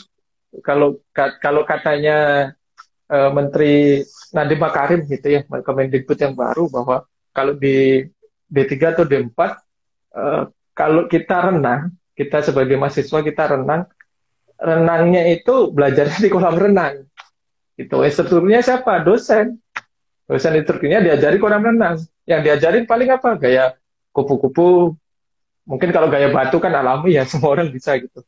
Kalau 0.65 1.05
kalau 1.13 1.69
katanya 1.69 2.56
uh, 3.11 3.31
Menteri 3.31 4.03
Nadiem 4.35 4.61
Makarim 4.61 5.01
gitu 5.07 5.27
ya, 5.27 5.41
Kemendikbud 5.45 6.19
yang 6.19 6.35
baru 6.35 6.67
bahwa 6.71 7.07
kalau 7.31 7.55
di 7.55 8.07
D3 8.51 8.73
atau 8.95 9.05
D4 9.05 9.39
uh, 10.17 10.45
kalau 10.77 11.09
kita 11.09 11.53
renang, 11.53 11.93
kita 12.13 12.45
sebagai 12.45 12.77
mahasiswa 12.77 13.21
kita 13.25 13.45
renang, 13.49 13.89
renangnya 14.61 15.25
itu 15.33 15.73
belajarnya 15.73 16.21
di 16.21 16.29
kolam 16.29 16.57
renang. 16.57 17.09
Itu 17.77 18.05
instrukturnya 18.05 18.61
siapa? 18.61 19.05
Dosen. 19.05 19.61
Dosen 20.29 20.53
instrukturnya 20.57 21.01
diajari 21.01 21.37
kolam 21.41 21.65
renang. 21.65 22.01
Yang 22.29 22.41
diajarin 22.45 22.85
paling 22.85 23.09
apa? 23.13 23.41
Gaya 23.41 23.77
kupu-kupu. 24.13 24.97
Mungkin 25.67 25.91
kalau 25.91 26.09
gaya 26.09 26.29
batu 26.33 26.61
kan 26.61 26.73
alami 26.73 27.17
ya, 27.17 27.25
semua 27.31 27.57
orang 27.57 27.73
bisa 27.73 27.97
gitu. 27.97 28.21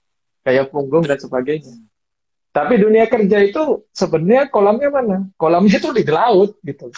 Gaya 0.44 0.64
punggung 0.64 1.04
dan 1.04 1.20
sebagainya. 1.20 1.72
Tapi 2.48 2.74
dunia 2.80 3.06
kerja 3.06 3.38
itu 3.44 3.86
sebenarnya 3.92 4.48
kolamnya 4.48 4.88
mana? 4.88 5.18
Kolamnya 5.36 5.78
itu 5.78 5.90
di 5.92 6.04
laut 6.08 6.56
gitu. 6.64 6.90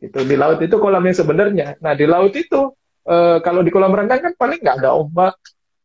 Itu 0.00 0.24
di 0.24 0.36
laut 0.38 0.58
itu 0.64 0.76
kolam 0.80 1.04
yang 1.04 1.16
sebenarnya. 1.16 1.76
Nah 1.84 1.92
di 1.92 2.08
laut 2.08 2.32
itu 2.32 2.72
e, 3.04 3.44
kalau 3.44 3.60
di 3.60 3.68
kolam 3.68 3.92
renang 3.92 4.20
kan 4.22 4.32
paling 4.38 4.62
nggak 4.62 4.80
ada 4.80 4.96
ombak, 4.96 5.36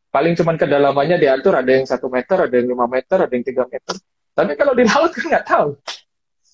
paling 0.08 0.32
cuman 0.32 0.56
kedalamannya 0.56 1.20
diatur 1.20 1.60
ada 1.60 1.68
yang 1.68 1.84
satu 1.84 2.08
meter, 2.08 2.48
ada 2.48 2.54
yang 2.56 2.72
lima 2.72 2.88
meter, 2.88 3.20
ada 3.20 3.32
yang 3.36 3.44
tiga 3.44 3.68
meter. 3.68 3.94
Tapi 4.32 4.52
kalau 4.56 4.72
di 4.72 4.84
laut 4.88 5.12
kan 5.12 5.24
nggak 5.28 5.46
tahu. 5.46 5.68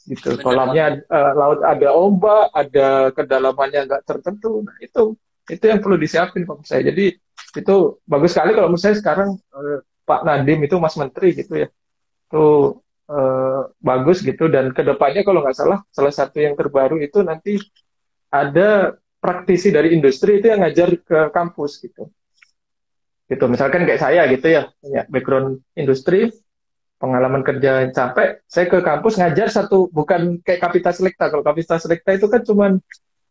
Gitu. 0.03 0.29
Benar, 0.35 0.43
Kolamnya 0.43 0.85
uh, 1.07 1.33
laut 1.39 1.61
ada 1.63 1.89
ombak, 1.95 2.45
ada 2.51 2.89
kedalamannya 3.15 3.81
nggak 3.87 4.03
tertentu. 4.03 4.67
Nah, 4.67 4.75
itu 4.83 5.15
itu 5.47 5.65
yang 5.67 5.79
perlu 5.79 5.95
disiapin 5.95 6.43
menurut 6.43 6.67
saya. 6.67 6.83
Jadi 6.91 7.15
itu 7.53 7.77
bagus 8.03 8.35
sekali 8.35 8.51
kalau 8.59 8.75
menurut 8.75 8.83
saya 8.83 8.99
sekarang 8.99 9.39
uh, 9.55 9.79
Pak 10.03 10.27
Nadim 10.27 10.67
itu 10.67 10.75
Mas 10.83 10.99
Menteri 10.99 11.39
gitu 11.39 11.55
ya. 11.63 11.71
Itu 12.33 12.81
uh, 13.13 13.69
bagus 13.77 14.25
gitu 14.25 14.49
dan 14.49 14.73
ke 14.73 14.81
depannya 14.81 15.21
kalau 15.21 15.45
nggak 15.45 15.53
salah 15.53 15.85
salah 15.93 16.13
satu 16.13 16.41
yang 16.41 16.57
terbaru 16.57 16.97
itu 17.05 17.21
nanti 17.21 17.61
ada 18.33 18.97
praktisi 19.21 19.69
dari 19.69 19.93
industri 19.93 20.41
itu 20.41 20.49
yang 20.49 20.65
ngajar 20.65 20.97
ke 20.97 21.29
kampus 21.29 21.77
gitu 21.85 22.09
gitu 23.29 23.45
misalkan 23.53 23.85
kayak 23.85 24.01
saya 24.01 24.25
gitu 24.33 24.49
ya 24.49 24.73
punya 24.81 25.05
background 25.13 25.61
industri 25.77 26.33
pengalaman 27.03 27.43
kerja 27.43 27.83
yang 27.83 27.91
capek, 27.91 28.47
saya 28.47 28.71
ke 28.71 28.79
kampus 28.79 29.19
ngajar 29.19 29.51
satu, 29.51 29.91
bukan 29.91 30.39
kayak 30.47 30.63
kapitas 30.63 31.03
selekta. 31.03 31.35
Kalau 31.35 31.43
kapitas 31.43 31.83
selekta 31.83 32.15
itu 32.15 32.31
kan 32.31 32.47
cuman 32.47 32.73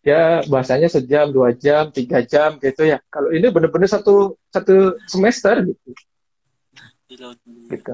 ya 0.03 0.43
bahasanya 0.51 0.91
sejam, 0.91 1.31
dua 1.31 1.55
jam, 1.55 1.87
tiga 1.87 2.19
jam 2.19 2.59
gitu 2.59 2.83
ya. 2.83 2.99
Kalau 3.07 3.31
ini 3.31 3.47
benar-benar 3.47 3.87
satu 3.87 4.35
satu 4.51 4.99
semester 5.07 5.63
gitu. 5.63 5.87
Gitu. 7.71 7.93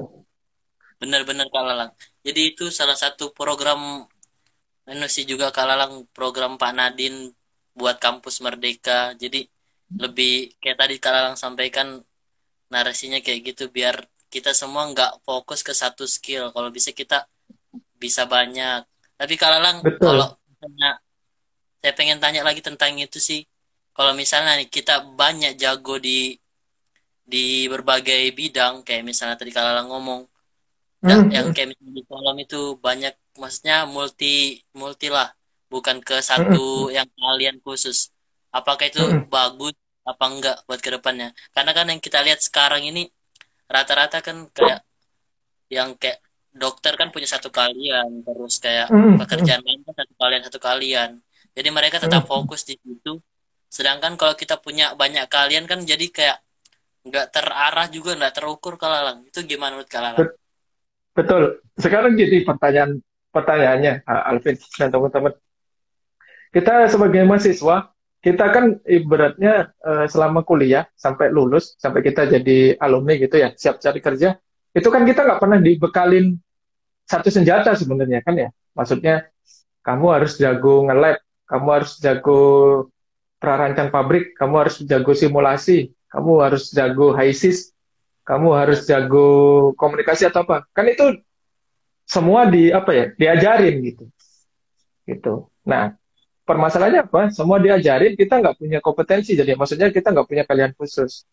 Benar-benar 0.98 1.46
Kak 1.50 1.62
Lalang. 1.62 1.90
Jadi 2.26 2.40
itu 2.54 2.64
salah 2.74 2.98
satu 2.98 3.30
program 3.30 4.04
sih 5.06 5.24
juga 5.28 5.54
Kak 5.54 5.66
Lalang 5.68 5.92
program 6.16 6.58
Pak 6.58 6.72
Nadin 6.74 7.30
buat 7.78 7.96
kampus 8.02 8.42
Merdeka. 8.44 9.14
Jadi 9.14 9.46
lebih 9.96 10.58
kayak 10.60 10.78
tadi 10.84 10.94
Kak 11.00 11.12
Lalang 11.14 11.36
sampaikan 11.38 12.02
narasinya 12.68 13.18
kayak 13.24 13.40
gitu 13.54 13.72
biar 13.72 14.04
kita 14.28 14.52
semua 14.52 14.84
nggak 14.92 15.24
fokus 15.24 15.64
ke 15.64 15.72
satu 15.72 16.04
skill 16.04 16.52
kalau 16.52 16.68
bisa 16.68 16.92
kita 16.92 17.24
bisa 17.96 18.28
banyak 18.28 18.84
tapi 19.16 19.34
kalau 19.40 19.58
lang 19.58 19.80
kalau 19.96 20.36
saya 21.80 21.92
pengen 21.96 22.20
tanya 22.20 22.44
lagi 22.44 22.60
tentang 22.60 23.00
itu 23.00 23.16
sih 23.16 23.40
kalau 23.96 24.12
misalnya 24.12 24.60
nih 24.60 24.68
kita 24.68 25.08
banyak 25.16 25.56
jago 25.56 25.96
di 25.96 26.36
di 27.24 27.68
berbagai 27.72 28.32
bidang 28.36 28.84
kayak 28.84 29.04
misalnya 29.04 29.36
tadi 29.40 29.50
kalau 29.52 29.72
lang 29.72 29.88
ngomong 30.98 31.30
hmm. 31.30 31.34
yang 31.34 31.48
kayak 31.54 31.78
di 31.78 32.02
kolom 32.06 32.36
itu 32.42 32.74
banyak 32.82 33.14
maksudnya 33.38 33.86
multi 33.86 34.58
multi 34.74 35.06
lah 35.06 35.30
bukan 35.70 36.02
ke 36.02 36.18
satu 36.18 36.90
hmm. 36.90 36.94
yang 36.96 37.08
kalian 37.14 37.56
khusus 37.62 38.10
apakah 38.50 38.90
itu 38.90 38.98
hmm. 38.98 39.30
bagus 39.30 39.76
apa 40.02 40.24
enggak 40.26 40.56
buat 40.64 40.80
ke 40.80 40.90
depannya 40.90 41.30
karena 41.52 41.70
kan 41.76 41.86
yang 41.86 42.00
kita 42.00 42.18
lihat 42.24 42.40
sekarang 42.40 42.82
ini 42.82 43.06
rata-rata 43.68 44.24
kan 44.24 44.48
kayak 44.50 44.80
yang 45.68 45.92
kayak 46.00 46.24
dokter 46.48 46.96
kan 46.96 47.12
punya 47.12 47.28
satu 47.28 47.52
kalian 47.52 48.24
terus 48.24 48.56
kayak 48.58 48.88
mm, 48.88 49.20
pekerjaan 49.20 49.60
lain 49.60 49.84
kan 49.84 49.94
satu 50.00 50.14
kalian 50.16 50.42
satu 50.48 50.58
kalian 50.58 51.10
jadi 51.52 51.68
mereka 51.68 52.00
tetap 52.00 52.24
mm. 52.24 52.28
fokus 52.32 52.64
di 52.64 52.80
situ 52.80 53.20
sedangkan 53.68 54.16
kalau 54.16 54.32
kita 54.32 54.56
punya 54.56 54.96
banyak 54.96 55.28
kalian 55.28 55.68
kan 55.68 55.84
jadi 55.84 56.08
kayak 56.08 56.38
nggak 57.04 57.26
terarah 57.28 57.86
juga 57.92 58.16
nggak 58.16 58.34
terukur 58.34 58.80
kalalang 58.80 59.28
itu 59.28 59.44
gimana 59.44 59.76
menurut 59.76 59.92
kalalang 59.92 60.32
betul. 61.18 61.42
Sekarang 61.74 62.14
jadi 62.14 62.46
pertanyaan 62.46 63.02
pertanyaannya 63.34 64.06
Alvin 64.06 64.54
dan 64.78 64.88
teman-teman. 64.94 65.34
Kita 66.54 66.86
sebagai 66.86 67.26
mahasiswa 67.26 67.90
kita 68.18 68.46
kan 68.50 68.82
ibaratnya 68.82 69.70
uh, 69.82 70.06
selama 70.10 70.42
kuliah 70.42 70.90
sampai 70.98 71.30
lulus 71.30 71.78
sampai 71.78 72.02
kita 72.02 72.26
jadi 72.26 72.74
alumni 72.82 73.14
gitu 73.14 73.38
ya 73.38 73.54
siap 73.54 73.78
cari 73.78 74.02
kerja 74.02 74.34
itu 74.74 74.88
kan 74.90 75.06
kita 75.06 75.22
nggak 75.22 75.38
pernah 75.38 75.62
dibekalin 75.62 76.34
satu 77.06 77.30
senjata 77.30 77.74
sebenarnya 77.78 78.22
kan 78.22 78.34
ya. 78.38 78.48
Maksudnya 78.74 79.26
kamu 79.82 80.06
harus 80.12 80.38
jago 80.38 80.86
nge-lab 80.86 81.18
kamu 81.48 81.68
harus 81.72 81.92
jago 82.02 82.40
prarancang 83.38 83.88
pabrik 83.88 84.34
kamu 84.36 84.54
harus 84.66 84.76
jago 84.84 85.12
simulasi 85.14 85.94
kamu 86.10 86.32
harus 86.44 86.68
jago 86.74 87.14
HISIS 87.14 87.72
kamu 88.28 88.48
harus 88.52 88.84
jago 88.84 89.72
komunikasi 89.80 90.28
atau 90.28 90.44
apa 90.44 90.68
kan 90.76 90.84
itu 90.84 91.16
semua 92.04 92.44
di 92.44 92.68
apa 92.68 92.90
ya 92.92 93.04
diajarin 93.16 93.80
gitu 93.80 94.04
gitu 95.08 95.48
nah 95.64 95.96
permasalahannya 96.48 97.04
apa? 97.04 97.28
Semua 97.28 97.60
diajarin, 97.60 98.16
kita 98.16 98.40
nggak 98.40 98.56
punya 98.56 98.78
kompetensi. 98.80 99.36
Jadi 99.36 99.52
maksudnya 99.52 99.92
kita 99.92 100.16
nggak 100.16 100.24
punya 100.24 100.44
kalian 100.48 100.72
khusus. 100.72 101.28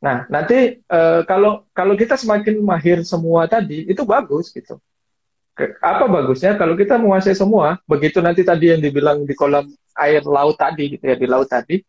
Nah, 0.00 0.24
nanti 0.32 0.80
uh, 0.88 1.20
kalau 1.28 1.68
kalau 1.76 1.92
kita 1.92 2.16
semakin 2.16 2.64
mahir 2.64 3.04
semua 3.04 3.44
tadi, 3.44 3.84
itu 3.84 4.00
bagus 4.08 4.48
gitu. 4.48 4.80
Apa 5.82 6.06
bagusnya 6.06 6.56
kalau 6.56 6.78
kita 6.78 6.96
menguasai 6.96 7.36
semua, 7.36 7.76
begitu 7.84 8.24
nanti 8.24 8.46
tadi 8.46 8.72
yang 8.72 8.80
dibilang 8.80 9.28
di 9.28 9.34
kolam 9.36 9.68
air 9.98 10.22
laut 10.24 10.56
tadi 10.56 10.96
gitu 10.96 11.04
ya, 11.04 11.18
di 11.18 11.26
laut 11.26 11.50
tadi, 11.50 11.82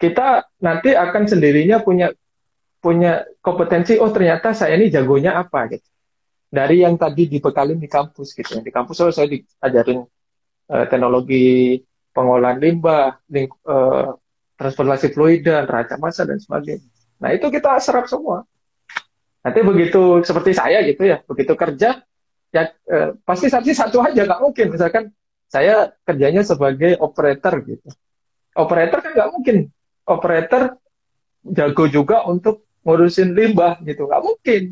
kita 0.00 0.48
nanti 0.64 0.96
akan 0.96 1.28
sendirinya 1.28 1.84
punya 1.84 2.08
punya 2.80 3.28
kompetensi, 3.44 4.00
oh 4.00 4.08
ternyata 4.08 4.56
saya 4.56 4.74
ini 4.80 4.88
jagonya 4.88 5.36
apa 5.36 5.68
gitu. 5.70 5.88
Dari 6.50 6.82
yang 6.82 6.98
tadi 6.98 7.30
dibekalin 7.30 7.78
di 7.78 7.86
kampus 7.86 8.34
gitu. 8.34 8.58
Di 8.58 8.72
kampus 8.74 8.96
oh, 9.06 9.12
saya 9.14 9.30
diajarin 9.30 10.02
uh, 10.72 10.84
teknologi 10.90 11.78
pengolahan 12.10 12.58
limbah, 12.58 13.22
ling, 13.30 13.46
uh, 13.68 14.18
transportasi 14.58 15.14
fluida, 15.14 15.62
neraca 15.64 15.94
massa 15.96 16.26
dan 16.26 16.42
sebagainya. 16.42 16.84
Nah 17.20 17.30
itu 17.36 17.46
kita 17.48 17.76
serap 17.78 18.08
semua. 18.10 18.44
Nanti 19.40 19.60
begitu 19.64 20.20
seperti 20.20 20.52
saya 20.52 20.84
gitu 20.84 21.08
ya, 21.08 21.24
begitu 21.24 21.56
kerja 21.56 22.04
ya 22.50 22.62
eh, 22.66 23.14
pasti 23.24 23.46
pasti 23.48 23.72
satu 23.72 24.04
aja 24.04 24.28
nggak 24.28 24.42
mungkin. 24.42 24.66
Misalkan 24.68 25.04
saya 25.48 25.96
kerjanya 26.04 26.44
sebagai 26.44 27.00
operator 27.00 27.64
gitu. 27.64 27.88
Operator 28.52 29.00
kan 29.00 29.12
nggak 29.16 29.30
mungkin. 29.32 29.56
Operator 30.04 30.76
jago 31.40 31.84
juga 31.88 32.28
untuk 32.28 32.68
ngurusin 32.84 33.36
limbah 33.36 33.80
gitu, 33.84 34.08
nggak 34.08 34.22
mungkin. 34.24 34.62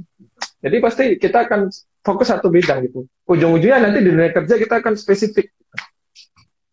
Jadi 0.59 0.77
pasti 0.83 1.05
kita 1.21 1.47
akan 1.47 1.71
fokus 2.03 2.29
satu 2.33 2.49
bidang 2.49 2.89
gitu. 2.89 3.07
Ujung-ujungnya 3.29 3.79
nanti 3.85 4.01
di 4.03 4.11
dunia 4.11 4.33
kerja 4.33 4.55
kita 4.57 4.81
akan 4.81 4.95
spesifik. 4.97 5.53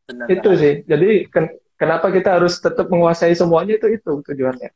Benar, 0.06 0.27
itu 0.32 0.50
sih. 0.58 0.74
Jadi 0.86 1.27
ken 1.30 1.50
kenapa 1.75 2.10
kita 2.10 2.39
harus 2.39 2.58
tetap 2.62 2.88
menguasai 2.88 3.36
semuanya 3.36 3.75
itu 3.75 3.88
itu 3.92 4.12
tujuannya. 4.24 4.70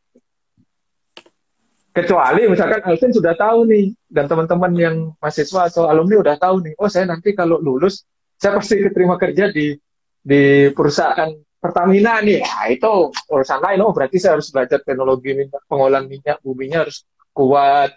Kecuali 1.89 2.45
misalkan 2.45 2.85
Alvin 2.85 3.11
sudah 3.11 3.33
tahu 3.33 3.65
nih 3.65 3.91
dan 4.07 4.29
teman-teman 4.29 4.71
yang 4.77 4.95
mahasiswa 5.17 5.67
atau 5.67 5.89
alumni 5.89 6.21
udah 6.21 6.35
tahu 6.37 6.61
nih, 6.61 6.73
oh 6.77 6.87
saya 6.87 7.09
nanti 7.09 7.33
kalau 7.33 7.57
lulus 7.57 8.05
saya 8.39 8.55
pasti 8.55 8.79
keterima 8.79 9.17
kerja 9.17 9.49
di 9.49 9.73
di 10.21 10.69
perusahaan 10.71 11.33
Pertamina 11.59 12.23
nih. 12.23 12.39
Ya 12.39 12.71
itu 12.71 13.11
urusan 13.27 13.59
lain. 13.59 13.79
Oh 13.83 13.91
berarti 13.91 14.17
saya 14.17 14.39
harus 14.39 14.47
belajar 14.49 14.79
teknologi 14.79 15.35
minyak, 15.35 15.63
pengolahan 15.67 16.07
minyak 16.07 16.39
buminya 16.39 16.87
harus 16.87 17.03
kuat. 17.35 17.93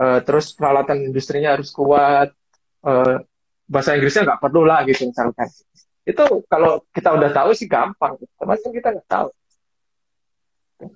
Uh, 0.00 0.20
terus 0.24 0.52
peralatan 0.56 1.04
industrinya 1.04 1.56
harus 1.56 1.72
kuat. 1.72 2.32
Uh, 2.80 3.20
bahasa 3.70 3.94
Inggrisnya 3.94 4.26
nggak 4.26 4.42
perlu 4.42 4.66
lah 4.66 4.82
gitu 4.82 5.06
misalkan 5.06 5.46
itu 6.02 6.24
kalau 6.50 6.82
kita 6.90 7.14
udah 7.14 7.30
tahu 7.30 7.50
sih 7.54 7.70
gampang 7.70 8.18
kan 8.18 8.72
kita 8.74 8.88
nggak 8.98 9.06
tahu 9.06 9.28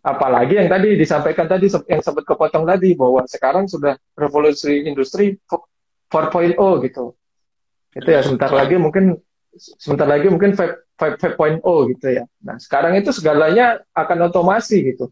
apalagi 0.02 0.58
yang 0.58 0.66
tadi 0.66 0.99
disampaikan 0.99 1.46
tadi 1.46 1.70
yang 1.87 2.02
sempat 2.02 2.26
kepotong 2.26 2.66
tadi 2.66 2.99
bahwa 2.99 3.23
sekarang 3.30 3.70
sudah 3.70 3.94
revolusi 4.18 4.90
industri 4.90 5.38
4.0 5.46 6.58
gitu 6.82 7.14
itu 7.94 8.08
ya 8.11 8.20
sebentar 8.26 8.50
lagi 8.50 8.75
mungkin 8.75 9.23
sebentar 9.58 10.08
lagi 10.08 10.26
mungkin 10.30 10.54
5.0 10.54 11.62
gitu 11.94 12.06
ya. 12.11 12.25
Nah 12.42 12.56
sekarang 12.58 12.99
itu 12.99 13.11
segalanya 13.11 13.82
akan 13.94 14.30
otomasi 14.30 14.94
gitu. 14.94 15.11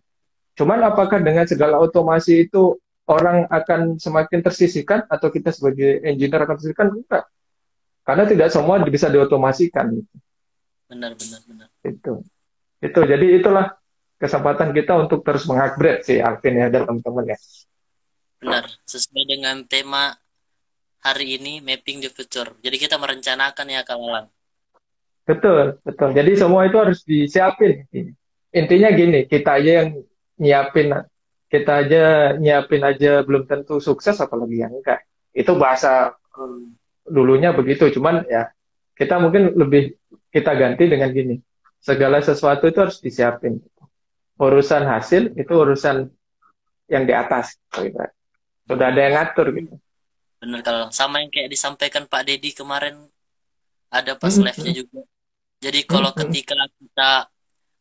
Cuman 0.54 0.84
apakah 0.84 1.18
dengan 1.24 1.48
segala 1.48 1.80
otomasi 1.80 2.46
itu 2.48 2.76
orang 3.08 3.48
akan 3.50 3.98
semakin 3.98 4.40
tersisihkan 4.44 5.08
atau 5.08 5.32
kita 5.32 5.50
sebagai 5.50 6.04
engineer 6.04 6.44
akan 6.44 6.54
tersisihkan? 6.60 6.86
Enggak. 6.92 7.24
Karena 8.02 8.24
tidak 8.26 8.48
semua 8.50 8.82
bisa 8.82 9.06
diotomasikan 9.08 9.94
gitu. 9.94 10.14
benar 10.92 11.16
benar 11.16 11.40
benar. 11.48 11.68
Itu. 11.86 12.20
Itu. 12.82 13.00
Jadi 13.06 13.26
itulah 13.40 13.72
kesempatan 14.20 14.70
kita 14.70 14.92
untuk 15.02 15.26
terus 15.26 15.48
mengupgrade 15.50 16.06
sih 16.06 16.22
Alvin 16.22 16.62
ya 16.62 16.66
dan 16.70 16.86
teman-teman 16.86 17.34
ya. 17.34 17.38
Benar, 18.42 18.64
sesuai 18.86 19.24
dengan 19.26 19.62
tema 19.66 20.18
hari 21.02 21.36
ini 21.36 21.58
mapping 21.58 22.00
the 22.00 22.10
future. 22.10 22.54
Jadi 22.62 22.76
kita 22.78 22.96
merencanakan 22.96 23.66
ya 23.66 23.82
Kak 23.82 23.98
Lalang. 23.98 24.26
Betul, 25.22 25.78
betul. 25.82 26.10
Jadi 26.14 26.32
semua 26.38 26.66
itu 26.66 26.76
harus 26.78 27.02
disiapin. 27.02 27.86
Intinya 28.54 28.90
gini, 28.94 29.26
kita 29.26 29.58
aja 29.58 29.72
yang 29.82 29.88
nyiapin, 30.38 30.94
kita 31.46 31.72
aja 31.86 32.02
nyiapin 32.38 32.82
aja 32.82 33.22
belum 33.22 33.46
tentu 33.46 33.78
sukses 33.78 34.18
apalagi 34.18 34.62
yang 34.62 34.74
enggak. 34.74 35.02
Itu 35.34 35.58
bahasa 35.58 36.14
um, 36.38 36.74
dulunya 37.06 37.54
begitu, 37.54 37.90
cuman 37.94 38.26
ya 38.26 38.50
kita 38.98 39.18
mungkin 39.18 39.54
lebih 39.54 39.94
kita 40.30 40.54
ganti 40.54 40.90
dengan 40.90 41.10
gini. 41.10 41.38
Segala 41.82 42.22
sesuatu 42.22 42.70
itu 42.70 42.78
harus 42.78 43.02
disiapin 43.02 43.58
urusan 44.42 44.82
hasil 44.88 45.22
itu 45.38 45.52
urusan 45.52 46.10
yang 46.90 47.04
di 47.06 47.14
atas 47.14 47.54
gitu. 47.78 47.94
sudah 48.66 48.86
ada 48.90 49.00
yang 49.00 49.14
ngatur 49.18 49.46
gitu 49.54 49.74
benar 50.42 50.60
kalau 50.66 50.90
sama 50.90 51.22
yang 51.22 51.30
kayak 51.30 51.48
disampaikan 51.48 52.10
Pak 52.10 52.26
Dedi 52.26 52.50
kemarin 52.50 52.98
ada 53.92 54.18
pas 54.18 54.34
mm-hmm. 54.34 54.46
live-nya 54.50 54.72
juga 54.74 55.00
jadi 55.62 55.80
kalau 55.86 56.10
mm-hmm. 56.10 56.30
ketika 56.34 56.58
kita 56.76 57.12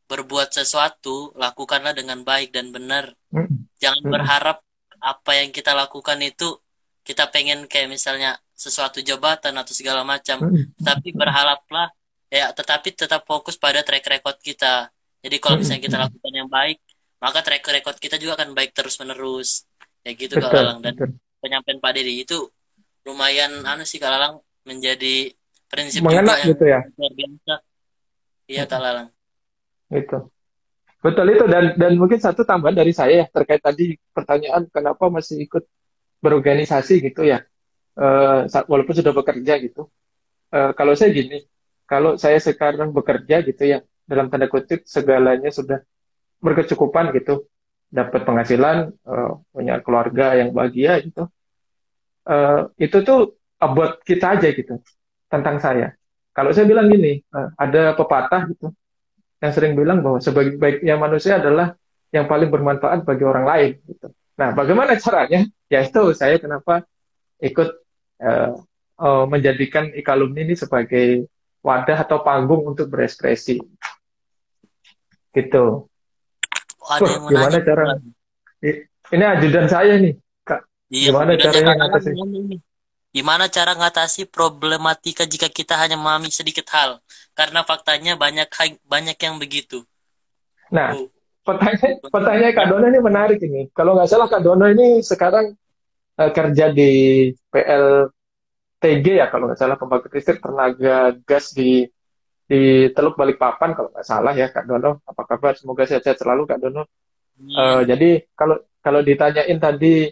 berbuat 0.06 0.54
sesuatu 0.54 1.34
lakukanlah 1.34 1.98
dengan 1.98 2.22
baik 2.22 2.54
dan 2.54 2.70
benar 2.70 3.18
mm-hmm. 3.34 3.82
jangan 3.82 4.04
berharap 4.06 4.58
apa 5.02 5.32
yang 5.34 5.50
kita 5.50 5.74
lakukan 5.74 6.22
itu 6.22 6.62
kita 7.02 7.34
pengen 7.34 7.66
kayak 7.66 7.90
misalnya 7.90 8.38
sesuatu 8.54 9.02
jabatan 9.02 9.58
atau 9.58 9.74
segala 9.74 10.06
macam 10.06 10.38
tapi 10.78 11.10
berharaplah 11.18 11.90
ya 12.30 12.54
tetapi 12.54 12.94
tetap 12.94 13.26
fokus 13.26 13.58
pada 13.58 13.82
track 13.82 14.06
record 14.06 14.38
kita 14.38 14.94
jadi 15.22 15.38
kalau 15.38 15.56
misalnya 15.62 15.82
kita 15.86 15.98
lakukan 16.02 16.34
yang 16.34 16.50
baik, 16.50 16.82
maka 17.22 17.40
track 17.46 17.64
record 17.70 17.98
kita 18.02 18.18
juga 18.18 18.42
akan 18.42 18.58
baik 18.58 18.74
terus 18.74 18.98
menerus. 18.98 19.70
Kayak 20.02 20.16
gitu 20.18 20.34
Lalang 20.42 20.82
dan 20.82 20.98
betul. 20.98 21.14
Penyampaian 21.42 21.82
Pak 21.82 21.92
Dedi 21.98 22.24
itu 22.24 22.48
lumayan 23.04 23.66
anu 23.66 23.84
sih 23.84 23.98
Kak 23.98 24.14
Lalang 24.14 24.40
menjadi 24.64 25.34
prinsip 25.66 26.06
Mengenak 26.06 26.46
juga 26.46 26.50
gitu 26.54 26.66
ya. 26.70 26.80
luar 26.96 27.14
biasa. 27.18 27.54
Iya 28.46 28.64
Kak 28.70 28.80
Lalang. 28.80 29.10
Itu. 29.90 30.18
Betul 31.02 31.34
itu 31.34 31.46
dan 31.50 31.74
dan 31.82 31.98
mungkin 31.98 32.22
satu 32.22 32.46
tambahan 32.46 32.78
dari 32.78 32.94
saya 32.94 33.26
ya 33.26 33.28
terkait 33.34 33.58
tadi 33.58 33.98
pertanyaan 34.14 34.70
kenapa 34.70 35.10
masih 35.10 35.42
ikut 35.42 35.66
berorganisasi 36.22 37.02
gitu 37.02 37.26
ya. 37.26 37.42
Uh, 37.98 38.46
walaupun 38.70 38.94
sudah 38.94 39.12
bekerja 39.12 39.58
gitu. 39.60 39.90
Uh, 40.54 40.72
kalau 40.78 40.94
saya 40.94 41.10
gini, 41.10 41.42
kalau 41.90 42.16
saya 42.22 42.38
sekarang 42.38 42.94
bekerja 42.94 43.42
gitu 43.42 43.64
ya, 43.66 43.82
dalam 44.06 44.30
tanda 44.30 44.46
kutip 44.46 44.86
segalanya 44.86 45.50
sudah 45.50 45.82
berkecukupan 46.38 47.12
gitu 47.18 47.50
dapat 47.92 48.24
penghasilan 48.24 48.96
uh, 49.04 49.44
punya 49.52 49.84
keluarga 49.84 50.40
yang 50.40 50.56
bahagia 50.56 51.04
gitu. 51.04 51.28
Uh, 52.24 52.72
itu 52.80 53.04
tuh 53.04 53.36
buat 53.60 54.00
kita 54.08 54.40
aja 54.40 54.48
gitu 54.56 54.80
tentang 55.28 55.60
saya. 55.60 55.94
Kalau 56.32 56.56
saya 56.56 56.66
bilang 56.66 56.88
gini 56.88 57.20
uh, 57.36 57.52
ada 57.60 57.92
pepatah 57.94 58.48
gitu 58.48 58.72
yang 59.44 59.52
sering 59.52 59.74
bilang 59.76 60.00
bahwa 60.00 60.24
sebaik-baiknya 60.24 60.96
manusia 60.96 61.38
adalah 61.38 61.76
yang 62.16 62.32
paling 62.32 62.48
bermanfaat 62.48 63.04
bagi 63.04 63.28
orang 63.28 63.46
lain 63.46 63.72
gitu. 63.84 64.08
Nah 64.40 64.56
bagaimana 64.56 64.96
caranya? 64.96 65.44
Ya 65.68 65.84
itu 65.84 66.16
saya 66.16 66.40
kenapa 66.40 66.88
ikut 67.44 67.70
uh, 68.24 68.56
uh, 69.02 69.26
menjadikan 69.28 69.92
ikalumni 69.92 70.48
ini 70.48 70.56
sebagai 70.56 71.28
wadah 71.60 72.08
atau 72.08 72.24
panggung 72.24 72.64
untuk 72.64 72.88
berekspresi. 72.88 73.60
Gitu. 75.36 75.91
Ada 76.92 77.08
Wah, 77.08 77.32
gimana 77.32 77.58
cara? 77.64 77.84
Ini 79.12 79.24
ajudan 79.40 79.68
saya 79.72 79.96
nih, 79.96 80.14
Kak. 80.44 80.62
Iya, 80.92 81.16
gimana 81.16 81.32
caranya 81.40 81.74
ngatasi? 81.80 82.10
Gimana 83.12 83.46
cara 83.52 83.72
ngatasi 83.76 84.22
problematika 84.28 85.24
jika 85.28 85.52
kita 85.52 85.76
hanya 85.76 85.96
memahami 85.96 86.32
sedikit 86.32 86.68
hal? 86.72 87.00
Karena 87.36 87.64
faktanya 87.64 88.20
banyak 88.20 88.48
banyak 88.88 89.18
yang 89.20 89.36
begitu. 89.40 89.84
Nah, 90.72 90.96
oh. 90.96 91.12
pertanyaan 91.44 92.00
pertanyaan 92.08 92.56
Kak 92.56 92.68
Dono 92.72 92.86
ini 92.88 93.00
menarik 93.00 93.40
ini. 93.44 93.68
Kalau 93.76 93.96
nggak 93.96 94.08
salah 94.08 94.28
Kak 94.32 94.44
Dono 94.44 94.68
ini 94.68 95.04
sekarang 95.04 95.56
uh, 96.20 96.32
kerja 96.32 96.72
di 96.72 96.92
PLTG 97.52 99.06
ya 99.20 99.28
kalau 99.28 99.52
nggak 99.52 99.60
salah 99.60 99.76
pembangkit 99.76 100.12
listrik 100.16 100.40
tenaga 100.40 101.16
gas 101.28 101.52
di 101.52 101.88
di 102.52 102.92
Teluk 102.92 103.16
Balikpapan 103.16 103.72
kalau 103.72 103.90
nggak 103.96 104.04
salah 104.04 104.36
ya 104.36 104.52
Kak 104.52 104.68
Dono. 104.68 105.00
Apa 105.08 105.24
kabar? 105.24 105.56
Semoga 105.56 105.88
sehat-sehat 105.88 106.20
selalu 106.20 106.44
Kak 106.44 106.60
Dono. 106.60 106.84
Uh, 107.40 107.88
jadi 107.88 108.28
kalau 108.36 108.60
kalau 108.84 109.00
ditanyain 109.00 109.56
tadi 109.56 110.12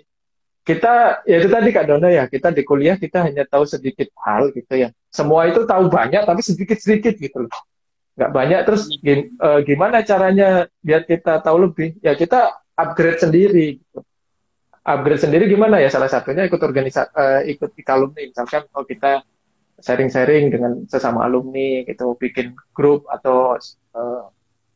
kita 0.63 1.25
ya 1.27 1.35
itu 1.43 1.51
tadi 1.51 1.69
Kak 1.75 1.85
Dono 1.91 2.07
ya 2.07 2.31
kita 2.31 2.55
di 2.55 2.63
kuliah 2.63 2.95
kita 2.95 3.27
hanya 3.27 3.43
tahu 3.43 3.67
sedikit 3.67 4.07
hal 4.23 4.55
gitu 4.55 4.71
ya. 4.71 4.95
Semua 5.11 5.51
itu 5.51 5.67
tahu 5.67 5.91
banyak 5.91 6.23
tapi 6.23 6.39
sedikit-sedikit 6.39 7.19
gitu 7.19 7.43
loh. 7.43 7.51
Nggak 8.15 8.31
banyak 8.31 8.59
terus 8.63 8.87
gim, 8.87 9.35
uh, 9.43 9.59
gimana 9.59 9.99
caranya 10.07 10.71
biar 10.79 11.03
kita 11.03 11.43
tahu 11.43 11.67
lebih? 11.67 11.99
Ya 11.99 12.15
kita 12.15 12.55
upgrade 12.79 13.19
sendiri 13.19 13.83
gitu. 13.83 13.99
Upgrade 14.79 15.21
sendiri 15.27 15.51
gimana 15.51 15.83
ya? 15.83 15.91
Salah 15.91 16.07
satunya 16.07 16.47
ikut 16.47 16.61
organisasi 16.63 17.11
uh, 17.11 17.43
ikut 17.51 17.75
alumni 17.91 18.31
misalkan 18.31 18.63
oh 18.71 18.87
kita 18.87 19.27
sharing-sharing 19.81 20.51
dengan 20.53 20.85
sesama 20.85 21.25
alumni 21.25 21.83
gitu 21.87 22.15
bikin 22.19 22.55
grup 22.75 23.07
atau 23.09 23.55
uh, 23.95 24.23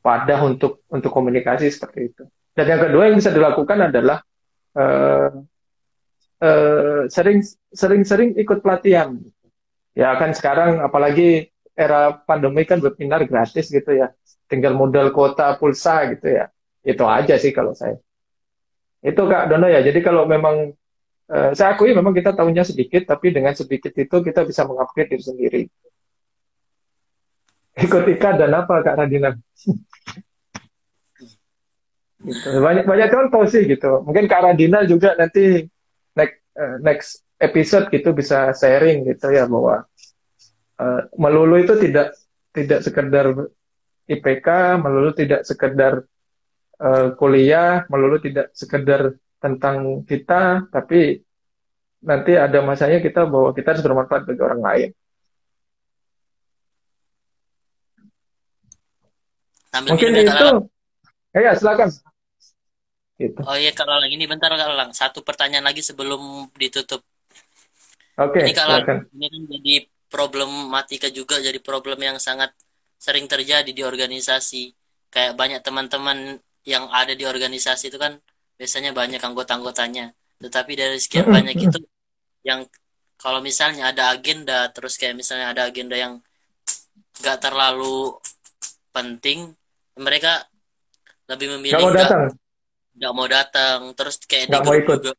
wadah 0.04 0.40
untuk 0.44 0.84
untuk 0.92 1.12
komunikasi 1.12 1.72
seperti 1.72 2.12
itu. 2.12 2.24
Dan 2.54 2.66
yang 2.70 2.82
kedua 2.86 3.04
yang 3.10 3.18
bisa 3.18 3.32
dilakukan 3.34 3.90
adalah 3.90 4.22
uh, 4.78 5.30
uh, 6.44 7.02
sering 7.10 7.42
sering-sering 7.74 8.36
ikut 8.38 8.62
pelatihan. 8.62 9.18
Ya 9.94 10.14
kan 10.20 10.36
sekarang 10.36 10.82
apalagi 10.82 11.50
era 11.74 12.14
pandemi 12.14 12.68
kan 12.68 12.84
webinar 12.84 13.26
gratis 13.26 13.72
gitu 13.72 13.90
ya. 13.96 14.14
Tinggal 14.46 14.78
modal 14.78 15.10
kuota 15.16 15.58
pulsa 15.58 16.14
gitu 16.14 16.30
ya. 16.30 16.52
Itu 16.84 17.08
aja 17.08 17.40
sih 17.40 17.56
kalau 17.56 17.74
saya. 17.74 17.98
Itu 19.02 19.26
kak 19.26 19.50
Dono 19.50 19.68
ya. 19.72 19.82
Jadi 19.82 20.00
kalau 20.04 20.28
memang 20.30 20.76
uh, 21.30 21.52
saya 21.56 21.78
akui 21.78 21.96
memang 21.96 22.12
kita 22.12 22.36
tahunya 22.36 22.64
sedikit, 22.66 23.08
tapi 23.08 23.32
dengan 23.32 23.54
sedikit 23.54 23.94
itu 23.96 24.16
kita 24.20 24.44
bisa 24.44 24.68
mengupgrade 24.68 25.16
diri 25.16 25.24
sendiri. 25.24 25.62
Ikut 27.74 28.04
Ika 28.06 28.38
dan 28.38 28.54
apa 28.54 28.86
Kak 28.86 28.96
Radina? 29.02 29.34
gitu. 32.24 32.48
Banyak 32.64 32.86
banyak 32.88 33.10
contoh 33.12 33.44
sih 33.50 33.68
gitu. 33.68 34.02
Mungkin 34.06 34.26
Kak 34.30 34.42
Radina 34.46 34.86
juga 34.88 35.18
nanti 35.18 35.68
next 36.16 36.38
uh, 36.56 36.78
next 36.80 37.10
episode 37.42 37.92
gitu 37.92 38.16
bisa 38.16 38.56
sharing 38.56 39.04
gitu 39.04 39.28
ya 39.34 39.50
bahwa 39.50 39.84
uh, 40.80 41.02
melulu 41.20 41.60
itu 41.60 41.76
tidak 41.82 42.16
tidak 42.54 42.80
sekedar 42.86 43.26
IPK, 44.08 44.48
melulu 44.80 45.12
tidak 45.16 45.42
sekedar 45.48 46.06
uh, 46.80 47.08
kuliah, 47.18 47.84
melulu 47.90 48.22
tidak 48.22 48.54
sekedar 48.54 49.18
tentang 49.44 50.08
kita, 50.08 50.72
tapi 50.72 51.20
nanti 52.00 52.40
ada 52.40 52.64
masanya 52.64 53.04
kita 53.04 53.28
bahwa 53.28 53.52
kita 53.52 53.76
harus 53.76 53.84
bermanfaat 53.84 54.24
bagi 54.24 54.42
orang 54.44 54.62
lain. 54.64 54.90
Sambil 59.68 59.90
Mungkin 59.92 60.12
itu. 60.16 60.48
Ya, 61.36 61.40
ya, 61.50 61.54
silakan. 61.60 61.90
Gitu. 63.20 63.42
Oh 63.46 63.58
iya 63.58 63.76
kalau 63.76 64.00
Lang 64.00 64.10
ini 64.10 64.26
bentar 64.26 64.48
kalau 64.54 64.80
Lang 64.80 64.96
satu 64.96 65.26
pertanyaan 65.26 65.66
lagi 65.68 65.84
sebelum 65.84 66.48
ditutup. 66.56 67.04
Oke. 68.16 68.40
Okay, 68.40 68.42
ini 68.48 68.54
kalau 68.54 68.80
ini 69.12 69.26
kan 69.28 69.42
jadi 69.50 69.76
problematika 70.08 71.10
juga 71.10 71.42
jadi 71.42 71.58
problem 71.58 71.98
yang 72.00 72.18
sangat 72.22 72.54
sering 73.02 73.26
terjadi 73.26 73.70
di 73.70 73.82
organisasi. 73.82 74.72
Kayak 75.14 75.38
banyak 75.38 75.62
teman-teman 75.62 76.42
yang 76.66 76.90
ada 76.90 77.14
di 77.14 77.26
organisasi 77.26 77.94
itu 77.94 78.00
kan 78.00 78.18
biasanya 78.58 78.92
banyak 78.94 79.20
anggota-anggotanya. 79.20 80.14
Tetapi 80.40 80.72
dari 80.76 80.98
sekian 81.00 81.28
banyak 81.32 81.56
itu 81.56 81.80
yang 82.44 82.68
kalau 83.16 83.40
misalnya 83.40 83.92
ada 83.96 84.12
agenda 84.12 84.68
terus 84.76 85.00
kayak 85.00 85.16
misalnya 85.16 85.56
ada 85.56 85.64
agenda 85.72 85.96
yang 85.96 86.20
nggak 87.24 87.40
terlalu 87.40 88.20
penting 88.92 89.56
mereka 89.96 90.44
lebih 91.32 91.56
memilih 91.56 91.80
nggak 91.80 91.88
mau 91.88 91.96
datang. 91.96 92.24
nggak 93.00 93.14
mau 93.16 93.28
datang. 93.30 93.80
Terus 93.96 94.16
kayak 94.28 94.46
di 94.48 94.52
Nggak 94.52 94.64
mau 94.66 94.74
grup 94.74 94.84
ikut. 94.84 95.00
juga 95.00 95.14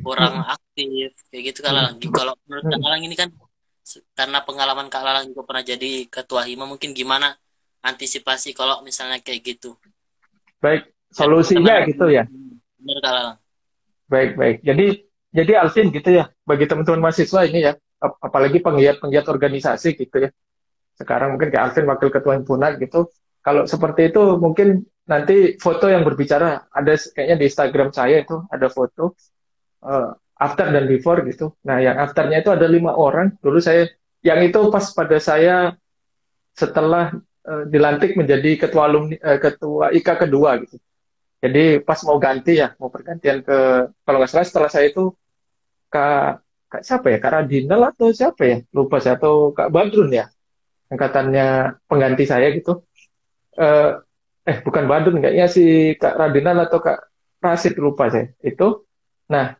kurang 0.00 0.34
aktif 0.48 1.10
kayak 1.28 1.42
gitu 1.52 1.58
kan 1.60 1.72
Lalang. 1.76 1.94
kalau 2.08 2.32
menurut 2.48 2.64
Kak. 2.64 2.80
Lalang 2.80 3.02
ini 3.04 3.14
kan 3.14 3.28
karena 4.16 4.38
pengalaman 4.40 4.88
Kak 4.88 5.02
Lalang 5.04 5.24
juga 5.28 5.42
pernah 5.44 5.64
jadi 5.66 6.08
ketua 6.08 6.48
hima 6.48 6.64
mungkin 6.64 6.96
gimana 6.96 7.36
antisipasi 7.84 8.56
kalau 8.56 8.80
misalnya 8.80 9.20
kayak 9.20 9.42
gitu? 9.44 9.76
Baik 10.64 10.88
solusinya 11.12 11.84
gitu 11.84 12.08
ya 12.08 12.24
Lalang 12.82 13.38
baik 14.12 14.30
baik. 14.40 14.56
Jadi 14.64 14.86
jadi 15.32 15.52
Alvin 15.62 15.88
gitu 15.94 16.10
ya 16.12 16.24
bagi 16.44 16.66
teman-teman 16.70 17.08
mahasiswa 17.10 17.40
ini 17.48 17.60
ya 17.66 17.72
ap- 18.02 18.20
apalagi 18.20 18.58
penggiat-penggiat 18.60 19.26
organisasi 19.28 19.96
gitu 19.98 20.16
ya. 20.28 20.30
Sekarang 20.98 21.36
mungkin 21.36 21.50
kayak 21.52 21.72
Alvin 21.72 21.86
wakil 21.88 22.10
ketua 22.12 22.34
himpunan 22.38 22.76
gitu. 22.80 23.08
Kalau 23.42 23.66
seperti 23.66 24.12
itu 24.12 24.22
mungkin 24.38 24.86
nanti 25.08 25.58
foto 25.58 25.90
yang 25.90 26.06
berbicara 26.06 26.68
ada 26.70 26.94
kayaknya 26.94 27.36
di 27.42 27.46
Instagram 27.50 27.90
saya 27.90 28.22
itu 28.22 28.36
ada 28.52 28.68
foto 28.70 29.16
eh, 29.84 30.10
after 30.40 30.66
dan 30.70 30.84
before 30.90 31.24
gitu. 31.26 31.54
Nah 31.66 31.78
yang 31.82 31.96
afternya 31.98 32.44
itu 32.44 32.50
ada 32.52 32.66
lima 32.68 32.94
orang. 32.94 33.34
Dulu 33.40 33.58
saya 33.62 33.88
yang 34.22 34.40
itu 34.44 34.60
pas 34.70 34.86
pada 34.94 35.18
saya 35.18 35.74
setelah 36.54 37.14
eh, 37.46 37.64
dilantik 37.72 38.14
menjadi 38.18 38.68
ketua 38.68 38.88
alumni 38.90 39.16
eh, 39.18 39.38
ketua 39.40 39.90
IKA 39.96 40.14
kedua 40.28 40.60
gitu 40.62 40.76
jadi 41.42 41.82
pas 41.82 41.98
mau 42.06 42.22
ganti 42.22 42.62
ya, 42.62 42.70
mau 42.78 42.86
pergantian 42.86 43.42
ke 43.42 43.58
kalau 44.06 44.16
nggak 44.22 44.30
salah 44.30 44.46
setelah 44.46 44.70
saya 44.70 44.94
itu 44.94 45.10
Kak, 45.92 46.40
Kak 46.72 46.82
siapa 46.86 47.12
ya? 47.12 47.18
Kak 47.20 47.32
Radinal 47.36 47.92
atau 47.92 48.08
siapa 48.14 48.42
ya? 48.46 48.56
Lupa 48.72 48.96
saya 49.02 49.20
atau 49.20 49.52
Kak 49.52 49.68
Badrun 49.68 50.08
ya. 50.08 50.30
Angkatannya 50.88 51.76
pengganti 51.84 52.24
saya 52.24 52.48
gitu. 52.54 52.86
Eh, 53.58 53.90
eh 54.48 54.56
bukan 54.64 54.88
Badrun 54.88 55.20
kayaknya 55.20 55.46
si 55.52 55.92
Kak 56.00 56.16
Radinal 56.16 56.64
atau 56.64 56.80
Kak 56.80 57.12
Rasid 57.44 57.76
lupa 57.76 58.08
saya. 58.08 58.32
Itu. 58.40 58.88
Nah, 59.28 59.52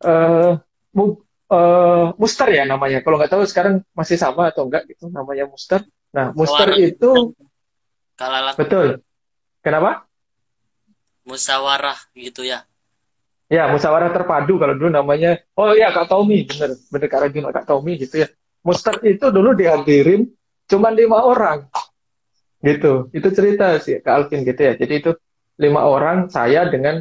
eh 0.00 0.52
Mu- 0.96 1.20
eh, 1.52 2.06
Muster 2.16 2.48
ya 2.54 2.64
namanya. 2.64 3.04
Kalau 3.04 3.20
nggak 3.20 3.32
tahu 3.36 3.44
sekarang 3.44 3.84
masih 3.92 4.16
sama 4.16 4.48
atau 4.48 4.64
enggak 4.64 4.88
gitu 4.88 5.12
namanya 5.12 5.44
Muster. 5.44 5.84
Nah, 6.16 6.32
Muster 6.32 6.72
itu 6.80 7.36
Lalang 8.18 8.56
betul. 8.56 8.86
Kenapa? 9.60 10.07
Musyawarah 11.28 12.00
gitu 12.16 12.48
ya 12.48 12.64
Ya, 13.48 13.64
musyawarah 13.72 14.12
terpadu 14.12 14.60
kalau 14.60 14.76
dulu 14.76 14.92
namanya. 14.92 15.40
Oh 15.56 15.72
iya, 15.72 15.88
Kak 15.88 16.12
Tommy, 16.12 16.44
bener, 16.44 16.76
bener 16.92 17.08
Kak 17.08 17.20
Rajuna, 17.24 17.48
Kak 17.48 17.64
Tommy 17.64 17.96
gitu 17.96 18.20
ya. 18.20 18.28
Muster 18.60 19.00
itu 19.00 19.32
dulu 19.32 19.56
dihadirin 19.56 20.28
cuma 20.68 20.92
lima 20.92 21.24
orang, 21.24 21.64
gitu. 22.60 23.08
Itu 23.16 23.32
cerita 23.32 23.72
sih 23.80 24.04
Kak 24.04 24.12
Alvin 24.12 24.44
gitu 24.44 24.60
ya. 24.60 24.76
Jadi 24.76 24.94
itu 25.00 25.10
lima 25.64 25.88
orang, 25.88 26.28
saya 26.28 26.68
dengan 26.68 27.00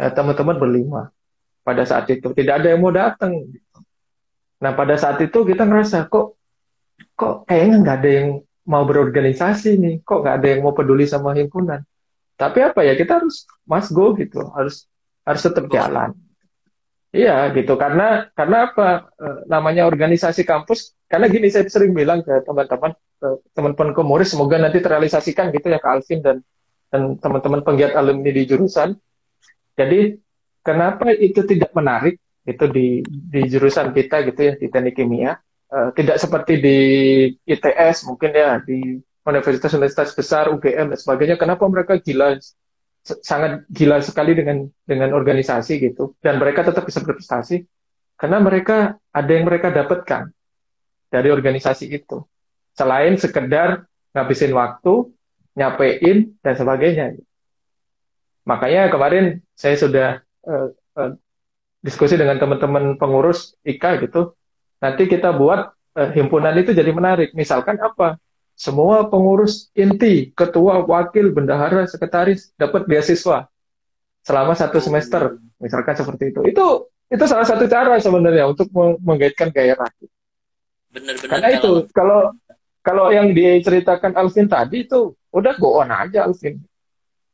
eh, 0.00 0.10
teman-teman 0.16 0.56
berlima. 0.56 1.12
Pada 1.60 1.84
saat 1.84 2.08
itu 2.08 2.32
tidak 2.32 2.64
ada 2.64 2.72
yang 2.72 2.80
mau 2.80 2.88
datang. 2.88 3.36
Nah, 4.64 4.72
pada 4.72 4.96
saat 4.96 5.20
itu 5.20 5.44
kita 5.44 5.68
ngerasa 5.68 6.08
kok, 6.08 6.40
kok 7.12 7.44
kayaknya 7.44 7.76
nggak 7.84 7.96
ada 8.00 8.10
yang 8.10 8.28
mau 8.64 8.88
berorganisasi 8.88 9.76
nih, 9.76 9.94
kok 10.00 10.24
nggak 10.24 10.36
ada 10.40 10.48
yang 10.48 10.60
mau 10.64 10.72
peduli 10.72 11.04
sama 11.04 11.36
himpunan. 11.36 11.84
Tapi 12.38 12.58
apa 12.62 12.80
ya, 12.86 12.94
kita 12.94 13.18
harus 13.18 13.44
must 13.66 13.90
go 13.90 14.14
gitu, 14.14 14.38
harus 14.54 14.86
harus 15.26 15.42
tetap 15.42 15.66
jalan. 15.68 16.14
Iya 17.08 17.56
gitu 17.56 17.72
karena 17.80 18.28
karena 18.36 18.68
apa 18.68 18.88
Eh, 19.18 19.38
namanya 19.50 19.82
organisasi 19.90 20.46
kampus 20.46 20.94
karena 21.10 21.26
gini 21.26 21.50
saya 21.50 21.66
sering 21.66 21.90
bilang 21.90 22.22
ke 22.22 22.30
teman-teman 22.46 22.94
teman-teman 23.50 23.90
komunis 23.98 24.30
semoga 24.30 24.62
nanti 24.62 24.78
terrealisasikan 24.78 25.50
gitu 25.50 25.74
ya 25.74 25.82
ke 25.82 25.88
Alvin 25.90 26.22
dan 26.22 26.36
dan 26.94 27.18
teman-teman 27.18 27.66
penggiat 27.66 27.98
alumni 27.98 28.30
di 28.30 28.46
jurusan. 28.46 28.94
Jadi 29.74 30.22
kenapa 30.62 31.10
itu 31.10 31.42
tidak 31.42 31.74
menarik 31.74 32.22
itu 32.46 32.64
di 32.70 33.02
di 33.02 33.40
jurusan 33.50 33.90
kita 33.90 34.22
gitu 34.30 34.40
ya 34.40 34.52
di 34.54 34.66
teknik 34.70 34.94
kimia 34.94 35.34
Eh, 35.68 35.90
tidak 35.92 36.16
seperti 36.16 36.64
di 36.64 36.76
ITS 37.44 38.08
mungkin 38.08 38.32
ya 38.32 38.56
di 38.64 38.96
universitas-universitas 39.28 40.16
besar 40.16 40.48
UGM 40.48 40.96
dan 40.96 40.98
sebagainya. 40.98 41.36
Kenapa 41.36 41.68
mereka 41.68 42.00
gila 42.00 42.40
sangat 43.04 43.64
gila 43.68 44.00
sekali 44.00 44.32
dengan 44.32 44.66
dengan 44.88 45.12
organisasi 45.12 45.78
gitu? 45.84 46.16
Dan 46.24 46.40
mereka 46.40 46.64
tetap 46.64 46.88
bisa 46.88 47.04
berprestasi 47.04 47.62
karena 48.18 48.40
mereka 48.40 48.96
ada 49.12 49.30
yang 49.30 49.46
mereka 49.46 49.70
dapatkan 49.70 50.32
dari 51.12 51.28
organisasi 51.28 51.92
itu. 51.92 52.24
Selain 52.74 53.14
sekedar 53.20 53.86
ngabisin 54.16 54.50
waktu 54.56 55.12
nyapein 55.58 56.34
dan 56.40 56.54
sebagainya. 56.54 57.18
Makanya 58.48 58.88
kemarin 58.88 59.44
saya 59.52 59.76
sudah 59.76 60.08
eh, 60.24 60.68
eh, 60.72 61.12
diskusi 61.84 62.16
dengan 62.16 62.40
teman-teman 62.40 62.96
pengurus 62.96 63.54
IKA 63.66 64.08
gitu. 64.08 64.32
Nanti 64.80 65.10
kita 65.10 65.34
buat 65.34 65.74
eh, 65.98 66.10
himpunan 66.16 66.54
itu 66.56 66.72
jadi 66.72 66.90
menarik. 66.94 67.34
Misalkan 67.34 67.76
apa 67.82 68.16
semua 68.58 69.06
pengurus 69.06 69.70
inti, 69.78 70.34
ketua, 70.34 70.82
wakil, 70.82 71.30
bendahara, 71.30 71.86
sekretaris 71.86 72.50
dapat 72.58 72.90
beasiswa 72.90 73.46
selama 74.26 74.52
satu 74.58 74.82
semester, 74.82 75.38
misalkan 75.62 75.94
seperti 75.94 76.34
itu. 76.34 76.40
Itu 76.42 76.90
itu 77.06 77.24
salah 77.24 77.46
satu 77.46 77.70
cara 77.70 77.96
sebenarnya 78.02 78.50
untuk 78.50 78.66
meng- 78.74 78.98
menggaitkan 78.98 79.54
gairah. 79.54 79.86
bener-bener 80.90 81.30
Karena 81.30 81.48
Kak 81.54 81.56
itu 81.62 81.70
kalau 81.94 82.34
kalau 82.82 83.14
yang 83.14 83.30
diceritakan 83.30 84.18
Alvin 84.18 84.50
tadi 84.50 84.82
itu 84.82 85.14
udah 85.30 85.54
go 85.54 85.78
on 85.78 85.94
aja 85.94 86.26
Alvin. 86.26 86.58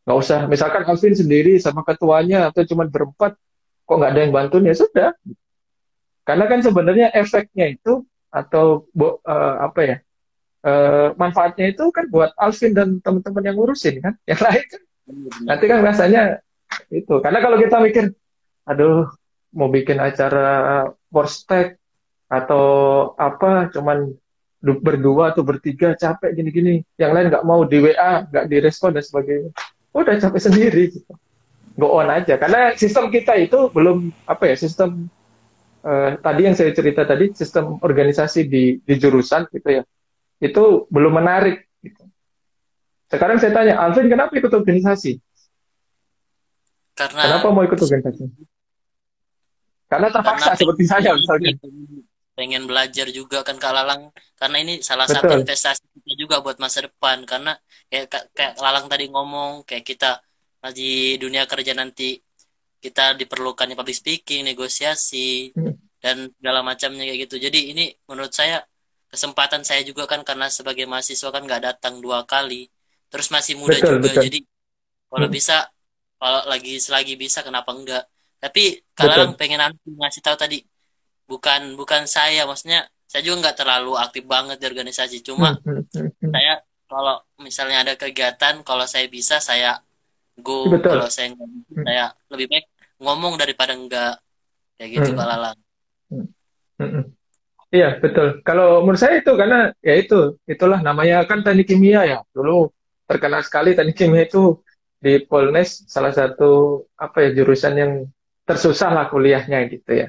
Nggak 0.05 0.19
usah, 0.21 0.39
misalkan 0.45 0.85
Alvin 0.85 1.17
sendiri 1.17 1.57
sama 1.57 1.81
ketuanya 1.89 2.53
atau 2.53 2.69
cuma 2.69 2.85
berempat, 2.85 3.33
kok 3.89 3.97
nggak 3.97 4.13
ada 4.13 4.21
yang 4.21 4.33
bantuin 4.37 4.69
ya 4.69 4.77
sudah. 4.77 5.17
Karena 6.29 6.45
kan 6.53 6.61
sebenarnya 6.61 7.17
efeknya 7.17 7.73
itu 7.73 8.05
atau 8.29 8.85
eh, 9.25 9.57
apa 9.65 9.81
ya 9.81 9.97
eh, 10.64 11.09
manfaatnya 11.20 11.70
itu 11.70 11.85
kan 11.92 12.09
buat 12.09 12.33
Alvin 12.40 12.72
dan 12.72 12.88
teman-teman 13.05 13.44
yang 13.44 13.57
ngurusin 13.61 14.00
kan, 14.00 14.14
yang 14.24 14.40
lain 14.40 14.64
kan 14.64 14.83
Bener-bener. 15.05 15.46
nanti 15.46 15.64
kan 15.68 15.79
rasanya 15.85 16.22
itu. 16.88 17.14
Karena 17.20 17.38
kalau 17.44 17.57
kita 17.61 17.77
mikir, 17.85 18.05
aduh 18.64 19.12
mau 19.55 19.68
bikin 19.70 20.00
acara 20.00 20.88
borstek 21.12 21.77
atau 22.27 22.64
apa, 23.20 23.68
cuman 23.70 24.11
du- 24.59 24.81
berdua 24.81 25.31
atau 25.37 25.44
bertiga 25.44 25.92
capek 25.94 26.35
gini-gini, 26.35 26.81
yang 26.96 27.12
lain 27.12 27.29
nggak 27.31 27.44
mau 27.46 27.62
di 27.68 27.79
WA, 27.85 28.24
nggak 28.27 28.48
direspon 28.48 28.96
dan 28.96 29.05
sebagainya, 29.05 29.53
udah 29.92 30.14
capek 30.18 30.40
sendiri. 30.40 30.85
Gitu. 30.90 31.12
Go 31.77 31.92
on 32.00 32.09
aja. 32.09 32.40
Karena 32.40 32.72
sistem 32.74 33.12
kita 33.12 33.37
itu 33.37 33.68
belum 33.70 34.09
apa 34.24 34.46
ya 34.50 34.57
sistem 34.57 35.07
eh, 35.85 36.11
tadi 36.18 36.40
yang 36.48 36.57
saya 36.57 36.72
cerita 36.72 37.05
tadi 37.05 37.31
sistem 37.37 37.77
organisasi 37.83 38.48
di 38.48 38.79
di 38.81 38.94
jurusan 38.96 39.46
gitu 39.53 39.68
ya 39.68 39.83
itu 40.44 40.64
belum 40.92 41.12
menarik. 41.16 41.64
Gitu. 41.80 42.04
Sekarang 43.09 43.40
saya 43.40 43.52
tanya, 43.52 43.80
Alvin 43.80 44.12
kenapa 44.12 44.37
ikut 44.37 44.52
organisasi? 44.52 45.16
karena 46.94 47.26
Kenapa 47.26 47.48
mau 47.50 47.64
ikut 47.66 47.74
organisasi? 47.74 48.24
Karena 49.85 50.09
terpaksa 50.11 50.54
Karena 50.54 50.59
seperti 50.59 50.85
saya 50.87 51.11
misalnya. 51.14 51.52
pengen 52.35 52.66
belajar 52.66 53.07
juga 53.11 53.46
kan 53.46 53.54
Kak 53.54 53.70
Lalang 53.70 54.11
karena 54.35 54.59
ini 54.59 54.83
salah 54.83 55.07
satu 55.07 55.30
Betul. 55.30 55.46
investasi 55.46 55.87
kita 55.87 56.12
juga 56.18 56.42
buat 56.42 56.59
masa 56.59 56.83
depan 56.83 57.22
karena 57.22 57.54
kayak 57.87 58.11
kayak 58.35 58.54
Lalang 58.59 58.90
tadi 58.90 59.07
ngomong 59.07 59.62
kayak 59.62 59.87
kita 59.87 60.18
di 60.74 61.14
dunia 61.14 61.46
kerja 61.46 61.78
nanti 61.78 62.18
kita 62.83 63.14
diperlukan 63.14 63.70
public 63.78 63.94
speaking, 63.94 64.42
negosiasi 64.44 65.54
Hmm. 65.54 65.78
dan 66.02 66.26
segala 66.35 66.61
macamnya 66.61 67.07
kayak 67.07 67.30
gitu. 67.30 67.38
Jadi 67.38 67.70
ini 67.70 67.85
menurut 68.04 68.35
saya 68.35 68.66
kesempatan 69.14 69.62
saya 69.68 69.81
juga 69.88 70.05
kan 70.12 70.20
karena 70.29 70.46
sebagai 70.59 70.85
mahasiswa 70.90 71.29
kan 71.35 71.42
nggak 71.48 71.62
datang 71.68 71.94
dua 72.05 72.18
kali, 72.33 72.68
terus 73.11 73.29
masih 73.35 73.55
muda 73.62 73.79
Betul, 73.79 73.96
juga. 74.03 74.11
betul. 74.14 74.24
Jadi 74.27 74.38
kalau 75.11 75.27
Hmm. 75.29 75.35
bisa 75.37 75.55
kalau 76.20 76.40
lagi 76.53 76.72
selagi 76.87 77.14
bisa 77.24 77.40
kenapa 77.46 77.70
enggak? 77.77 78.05
Tapi. 78.42 78.62
Lalang 78.94 79.33
pengen 79.40 79.61
aku 79.66 79.77
ngasih 80.00 80.22
tahu 80.27 80.37
tadi 80.44 80.57
bukan 81.31 81.61
bukan 81.81 82.03
saya 82.16 82.40
maksudnya 82.48 82.79
saya 83.11 83.22
juga 83.27 83.37
nggak 83.48 83.57
terlalu 83.61 83.90
aktif 84.05 84.24
banget 84.35 84.57
di 84.61 84.66
organisasi 84.70 85.16
cuma 85.29 85.48
Hmm, 85.64 85.83
hmm, 85.94 86.09
hmm, 86.20 86.33
saya 86.35 86.53
kalau 86.90 87.14
misalnya 87.46 87.77
ada 87.85 87.94
kegiatan 88.03 88.55
kalau 88.68 88.85
saya 88.94 89.07
bisa 89.16 89.37
saya 89.48 89.68
go 90.44 90.53
Betul. 90.72 90.90
kalau 90.90 91.07
saya 91.14 91.27
nggak 91.33 91.48
bisa 91.55 91.72
Hmm. 91.74 91.87
saya 91.87 92.05
lebih 92.33 92.46
baik 92.53 92.64
ngomong 93.03 93.35
daripada 93.42 93.72
enggak 93.79 94.12
kayak 94.77 94.90
gitu 94.96 95.11
Hmm. 95.12 95.18
Kak 95.18 95.27
Lalang 95.31 95.59
Hmm, 96.11 96.27
hmm. 96.79 97.14
Iya, 97.75 97.99
betul. 97.99 98.27
Kalau 98.47 98.87
menurut 98.87 99.01
saya 99.03 99.19
itu 99.19 99.33
karena 99.35 99.75
ya 99.83 99.95
itu, 99.99 100.39
itulah 100.47 100.79
namanya 100.79 101.27
kan 101.27 101.43
teknik 101.43 101.67
kimia 101.75 102.01
ya. 102.07 102.19
Dulu 102.31 102.71
terkenal 103.11 103.43
sekali 103.43 103.75
teknik 103.75 103.97
kimia 103.99 104.23
itu 104.31 104.63
di 105.05 105.19
Polnes 105.27 105.83
salah 105.91 106.15
satu 106.15 106.51
apa 106.95 107.17
ya 107.27 107.31
jurusan 107.35 107.75
yang 107.75 107.93
tersusah 108.47 108.91
lah 108.95 109.07
kuliahnya 109.11 109.59
gitu 109.75 109.91
ya. 109.91 110.07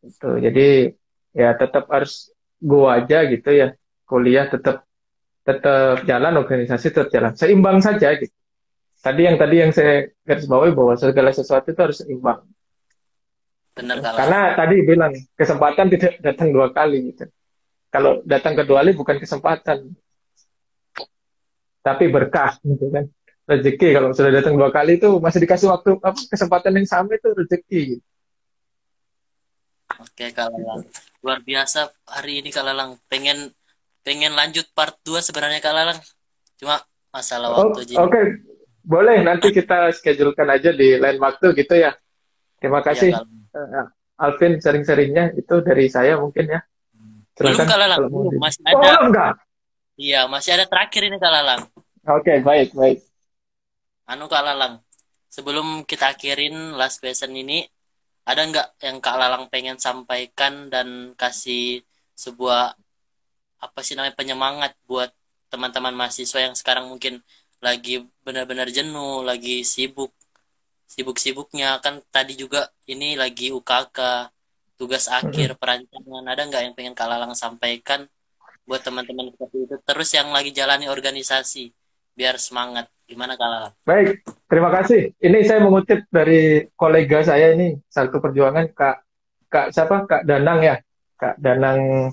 Itu. 0.00 0.40
Jadi 0.40 0.88
ya 1.36 1.52
tetap 1.60 1.84
harus 1.92 2.32
go 2.56 2.88
aja 2.88 3.28
gitu 3.28 3.52
ya. 3.52 3.68
kuliah 4.08 4.48
tetap 4.48 4.88
tetap 5.44 6.08
jalan, 6.08 6.40
organisasi 6.40 6.86
tetap 6.96 7.12
jalan. 7.12 7.36
Seimbang 7.36 7.84
saja 7.84 8.16
gitu. 8.16 8.32
Tadi 9.04 9.28
yang 9.28 9.36
tadi 9.36 9.56
yang 9.60 9.72
saya 9.76 10.08
garis 10.24 10.48
bawahi 10.48 10.72
bahwa 10.72 10.96
segala 10.96 11.28
sesuatu 11.36 11.68
itu 11.68 11.80
harus 11.84 12.00
seimbang. 12.00 12.40
Benar 13.78 14.02
kalau 14.02 14.18
Karena 14.18 14.40
tadi 14.58 14.76
bilang 14.82 15.12
kesempatan 15.38 15.86
tidak 15.94 16.18
datang 16.18 16.50
dua 16.50 16.74
kali 16.74 17.14
gitu. 17.14 17.30
Kalau 17.88 18.20
datang 18.26 18.58
kedua 18.58 18.82
kali 18.82 18.92
bukan 18.98 19.16
kesempatan, 19.22 19.94
tapi 21.80 22.04
berkah 22.10 22.58
gitu 22.66 22.90
kan. 22.90 23.06
Rezeki 23.48 23.96
kalau 23.96 24.12
sudah 24.12 24.28
datang 24.28 24.60
dua 24.60 24.68
kali 24.68 25.00
itu 25.00 25.08
masih 25.22 25.40
dikasih 25.40 25.72
waktu 25.72 25.96
apa 26.04 26.20
kesempatan 26.26 26.74
yang 26.76 26.84
sama 26.90 27.16
itu 27.16 27.32
rezeki. 27.32 27.80
Gitu. 27.96 28.04
Oke 30.04 30.36
Kak 30.36 30.52
Lalang. 30.52 30.84
Luar 31.24 31.40
biasa 31.40 31.88
hari 32.04 32.44
ini 32.44 32.52
Kak 32.52 32.66
Lalang. 32.66 33.00
Pengen 33.08 33.48
pengen 34.04 34.36
lanjut 34.36 34.68
part 34.76 35.00
2 35.00 35.24
sebenarnya 35.24 35.64
Kak 35.64 35.72
Lalang. 35.72 35.98
Cuma 36.60 36.82
masalah 37.08 37.48
Oh, 37.56 37.72
waktu 37.72 37.88
Oke, 37.96 38.20
jadi. 38.20 38.36
boleh 38.84 39.24
nanti 39.24 39.48
kita 39.48 39.96
schedulekan 39.96 40.44
aja 40.52 40.76
di 40.76 41.00
lain 41.00 41.16
waktu 41.16 41.56
gitu 41.56 41.72
ya. 41.72 41.96
Terima 42.60 42.84
Iya, 42.84 42.86
kasih 42.92 43.10
Kak 43.16 43.37
Eh, 43.54 43.86
Alvin 44.18 44.58
sharing-sharingnya 44.58 45.38
itu 45.38 45.54
dari 45.62 45.86
saya 45.86 46.18
mungkin 46.18 46.50
ya. 46.50 46.60
Belum 47.38 47.54
Silakan 47.54 47.66
Kak 47.70 47.78
Lalang, 47.78 47.98
kalau 48.02 48.10
belum. 48.10 48.32
Masih 48.42 48.60
Oh, 48.66 48.68
ada. 48.68 48.78
belum 48.82 49.04
enggak? 49.14 49.32
Iya, 49.98 50.20
masih 50.26 50.50
ada 50.58 50.64
terakhir 50.66 51.02
ini 51.06 51.16
Kak 51.22 51.32
Lalang. 51.32 51.62
Oke, 52.08 52.34
baik, 52.42 52.68
baik. 52.74 52.98
Anu 54.10 54.26
Kak 54.26 54.42
Lalang. 54.42 54.82
Sebelum 55.30 55.86
kita 55.86 56.16
akhirin 56.16 56.74
last 56.74 56.98
question 56.98 57.30
ini, 57.36 57.62
ada 58.26 58.42
nggak 58.42 58.82
yang 58.82 58.98
Kak 58.98 59.16
Lalang 59.16 59.46
pengen 59.46 59.78
sampaikan 59.78 60.66
dan 60.66 61.14
kasih 61.14 61.84
sebuah 62.18 62.74
apa 63.58 63.78
sih 63.86 63.94
namanya 63.94 64.18
penyemangat 64.18 64.72
buat 64.86 65.10
teman-teman 65.50 65.94
mahasiswa 65.94 66.42
yang 66.42 66.54
sekarang 66.58 66.90
mungkin 66.90 67.22
lagi 67.58 68.02
benar-benar 68.22 68.70
jenuh, 68.70 69.22
lagi 69.22 69.62
sibuk, 69.62 70.10
sibuk-sibuknya 70.88 71.78
kan 71.84 72.00
tadi 72.08 72.34
juga 72.34 72.72
ini 72.88 73.14
lagi 73.14 73.52
UKK, 73.52 74.32
tugas 74.80 75.06
akhir, 75.12 75.60
perancangan. 75.60 76.24
Ada 76.24 76.42
nggak 76.48 76.62
yang 76.64 76.74
pengen 76.74 76.94
Kak 76.96 77.06
Lalang 77.06 77.36
sampaikan 77.36 78.08
buat 78.64 78.80
teman-teman 78.80 79.28
seperti 79.36 79.68
itu? 79.68 79.76
Terus 79.84 80.08
yang 80.16 80.32
lagi 80.32 80.50
jalani 80.50 80.88
organisasi, 80.88 81.70
biar 82.16 82.40
semangat. 82.40 82.88
Gimana 83.04 83.36
Kak 83.36 83.48
Lalang? 83.48 83.74
Baik, 83.84 84.24
terima 84.48 84.72
kasih. 84.72 85.12
Ini 85.20 85.38
saya 85.44 85.60
mengutip 85.60 86.08
dari 86.08 86.64
kolega 86.72 87.20
saya 87.20 87.52
ini, 87.52 87.76
satu 87.92 88.18
perjuangan 88.18 88.72
Kak 88.72 88.96
Kak 89.48 89.72
siapa? 89.72 90.04
Kak 90.04 90.22
Danang 90.28 90.60
ya. 90.60 90.76
Kak 91.16 91.40
Danang 91.40 92.12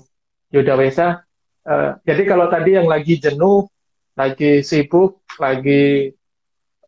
Yudawesa. 0.52 1.20
Eh, 1.66 1.90
jadi 2.08 2.22
kalau 2.24 2.48
tadi 2.48 2.80
yang 2.80 2.88
lagi 2.88 3.20
jenuh, 3.20 3.68
lagi 4.16 4.64
sibuk, 4.64 5.20
lagi 5.36 6.10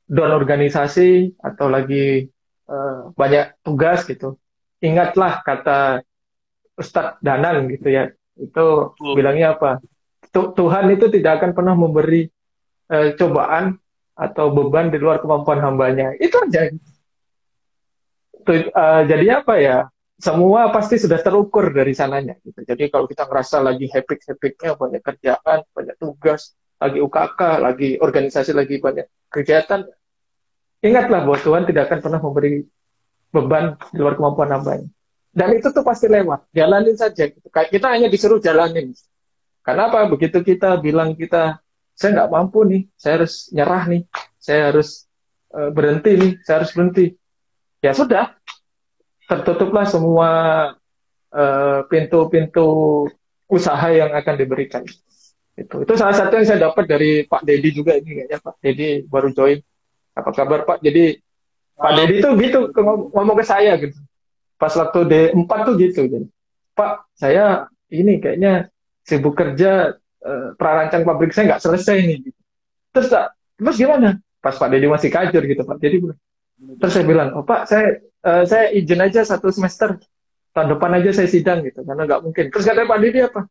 down 0.08 0.32
organisasi 0.32 1.36
atau 1.38 1.68
lagi 1.68 2.26
eh, 2.68 3.00
banyak 3.12 3.60
tugas 3.62 4.04
gitu. 4.04 4.40
Ingatlah 4.80 5.40
kata 5.44 6.00
Ustadz 6.74 7.20
Danang 7.20 7.68
gitu 7.68 7.88
ya. 7.92 8.08
Itu 8.38 8.94
Oh. 8.94 9.14
bilangnya 9.14 9.54
apa? 9.56 9.82
Tu- 10.28 10.52
Tuhan 10.52 10.88
itu 10.92 11.08
tidak 11.08 11.42
akan 11.42 11.50
pernah 11.56 11.74
memberi 11.76 12.28
eh, 12.88 13.12
cobaan 13.20 13.76
atau 14.16 14.48
beban 14.50 14.88
di 14.88 14.96
luar 14.96 15.20
kemampuan 15.20 15.60
hambanya. 15.60 16.16
Itu 16.16 16.40
aja. 16.40 16.72
Eh, 18.48 19.02
jadi 19.04 19.44
apa 19.44 19.54
ya? 19.60 19.78
Semua 20.18 20.72
pasti 20.74 20.98
sudah 20.98 21.20
terukur 21.22 21.70
dari 21.70 21.94
sananya. 21.94 22.34
Gitu. 22.42 22.64
Jadi 22.66 22.90
kalau 22.90 23.06
kita 23.06 23.28
ngerasa 23.28 23.62
lagi 23.62 23.86
hepik-hepiknya 23.86 24.74
banyak 24.74 24.98
kerjaan, 25.04 25.62
banyak 25.70 25.94
tugas, 26.00 26.56
lagi 26.80 26.98
UKK, 26.98 27.40
lagi 27.62 27.88
organisasi, 28.02 28.50
lagi 28.50 28.82
banyak 28.82 29.06
kegiatan, 29.30 29.86
ingatlah 30.84 31.26
bahwa 31.26 31.38
Tuhan 31.38 31.62
tidak 31.66 31.90
akan 31.90 31.98
pernah 32.04 32.20
memberi 32.22 32.52
beban 33.28 33.76
di 33.92 33.98
luar 34.00 34.14
kemampuan 34.16 34.50
hambanya. 34.52 34.88
Dan 35.32 35.54
itu 35.54 35.70
tuh 35.70 35.84
pasti 35.84 36.08
lewat. 36.08 36.50
Jalanin 36.50 36.96
saja. 36.96 37.28
Kita 37.30 37.86
hanya 37.92 38.08
disuruh 38.10 38.40
jalanin. 38.40 38.96
Karena 39.62 39.92
apa? 39.92 40.08
Begitu 40.08 40.40
kita 40.40 40.80
bilang 40.80 41.12
kita, 41.12 41.60
saya 41.92 42.10
nggak 42.16 42.30
mampu 42.32 42.64
nih, 42.64 42.82
saya 42.96 43.20
harus 43.20 43.52
nyerah 43.52 43.84
nih, 43.84 44.02
saya 44.40 44.72
harus 44.72 45.04
eh, 45.52 45.70
berhenti 45.70 46.12
nih, 46.16 46.32
saya 46.40 46.64
harus 46.64 46.72
berhenti. 46.72 47.06
Ya 47.84 47.92
sudah, 47.92 48.32
tertutuplah 49.28 49.84
semua 49.84 50.30
eh, 51.30 51.80
pintu-pintu 51.92 52.66
usaha 53.44 53.88
yang 53.92 54.16
akan 54.16 54.34
diberikan. 54.40 54.82
Itu, 55.58 55.82
itu 55.82 55.92
salah 55.98 56.16
satu 56.16 56.38
yang 56.38 56.46
saya 56.46 56.70
dapat 56.70 56.86
dari 56.86 57.26
Pak 57.26 57.42
Dedi 57.42 57.68
juga 57.74 57.98
ini 57.98 58.24
kayaknya 58.24 58.38
Pak 58.38 58.56
Dedi 58.62 59.04
baru 59.04 59.28
join. 59.34 59.58
Apa 60.18 60.30
kabar 60.34 60.66
Pak? 60.66 60.82
Jadi 60.82 61.22
Pak 61.78 61.92
Dedi 61.94 62.14
tuh 62.18 62.34
gitu 62.42 62.58
ngomong 63.14 63.36
ke 63.38 63.44
saya 63.46 63.78
gitu. 63.78 63.94
Pas 64.58 64.74
waktu 64.74 65.00
D4 65.06 65.52
tuh 65.62 65.74
gitu. 65.78 66.00
Jadi, 66.10 66.26
Pak, 66.74 67.14
saya 67.14 67.70
ini 67.94 68.18
kayaknya 68.18 68.66
sibuk 69.06 69.38
kerja 69.38 69.94
eh, 70.26 70.48
prarancang 70.58 71.06
pabrik 71.06 71.30
saya 71.30 71.54
nggak 71.54 71.62
selesai 71.62 71.96
nih. 72.02 72.18
Terus 72.90 73.08
tak, 73.14 73.38
terus 73.54 73.78
gimana? 73.78 74.18
Pas 74.42 74.58
Pak 74.58 74.68
Dedi 74.74 74.90
masih 74.90 75.10
kajur 75.14 75.42
gitu 75.46 75.62
Pak 75.62 75.78
bilang. 75.78 76.18
Terus 76.58 76.90
saya 76.90 77.06
bilang, 77.06 77.28
oh 77.38 77.46
Pak, 77.46 77.70
saya 77.70 78.02
eh, 78.02 78.44
saya 78.44 78.74
izin 78.74 78.98
aja 78.98 79.22
satu 79.22 79.54
semester 79.54 79.94
tahun 80.50 80.74
depan 80.74 80.90
aja 80.98 81.14
saya 81.14 81.30
sidang 81.30 81.62
gitu 81.62 81.86
karena 81.86 82.02
nggak 82.02 82.20
mungkin. 82.26 82.44
Terus 82.50 82.66
kata 82.66 82.90
Pak 82.90 82.98
Dedi 82.98 83.22
apa? 83.22 83.46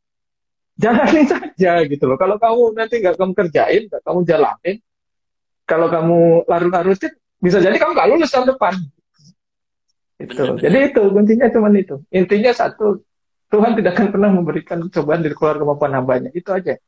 Jalanin 0.78 1.26
saja 1.26 1.72
gitu 1.88 2.04
loh. 2.06 2.20
Kalau 2.20 2.36
kamu 2.38 2.78
nanti 2.78 3.00
nggak 3.00 3.16
kamu 3.16 3.34
kerjain, 3.34 3.84
nggak 3.88 4.04
kamu 4.04 4.20
jalanin, 4.28 4.78
kalau 5.68 5.92
kamu 5.92 6.48
larut-larutin, 6.48 7.12
bisa 7.44 7.60
jadi 7.60 7.76
kamu 7.76 7.92
nggak 7.92 8.10
lulus 8.16 8.32
tahun 8.32 8.56
depan. 8.56 8.74
Itu. 10.18 10.58
Jadi 10.58 10.78
itu 10.90 11.02
kuncinya 11.14 11.48
cuma 11.54 11.70
itu. 11.76 12.02
Intinya 12.10 12.50
satu, 12.56 13.04
Tuhan 13.54 13.78
tidak 13.78 14.00
akan 14.00 14.08
pernah 14.10 14.30
memberikan 14.34 14.80
cobaan 14.90 15.22
di 15.22 15.30
luar 15.30 15.60
kemampuan 15.60 15.94
hambanya. 15.94 16.30
Itu 16.34 16.56
aja. 16.56 16.80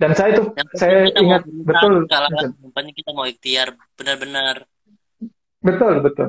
Dan 0.00 0.16
saya 0.16 0.40
tuh, 0.40 0.56
Yang 0.56 0.68
saya 0.80 0.98
mau 1.12 1.20
ingat 1.20 1.42
berusaha, 1.44 2.26
betul, 2.32 2.72
penting 2.72 2.94
kita 2.96 3.10
mau 3.12 3.28
ikhtiar 3.28 3.68
benar-benar. 4.00 4.64
betul, 5.60 5.94
betul. 6.00 6.28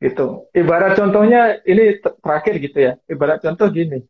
Gitu. 0.00 0.26
Ibarat 0.54 0.94
contohnya 0.96 1.58
ini 1.66 1.98
terakhir 1.98 2.54
gitu 2.62 2.78
ya. 2.78 2.92
Ibarat 3.10 3.42
contoh 3.42 3.68
gini. 3.68 4.00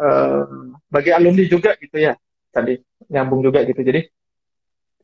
eh, 0.00 0.44
bagi 0.88 1.12
alumni 1.12 1.44
juga 1.44 1.76
gitu 1.76 2.00
ya. 2.00 2.16
Tadi 2.48 2.80
nyambung 3.12 3.44
juga 3.44 3.68
gitu. 3.68 3.84
Jadi 3.84 4.08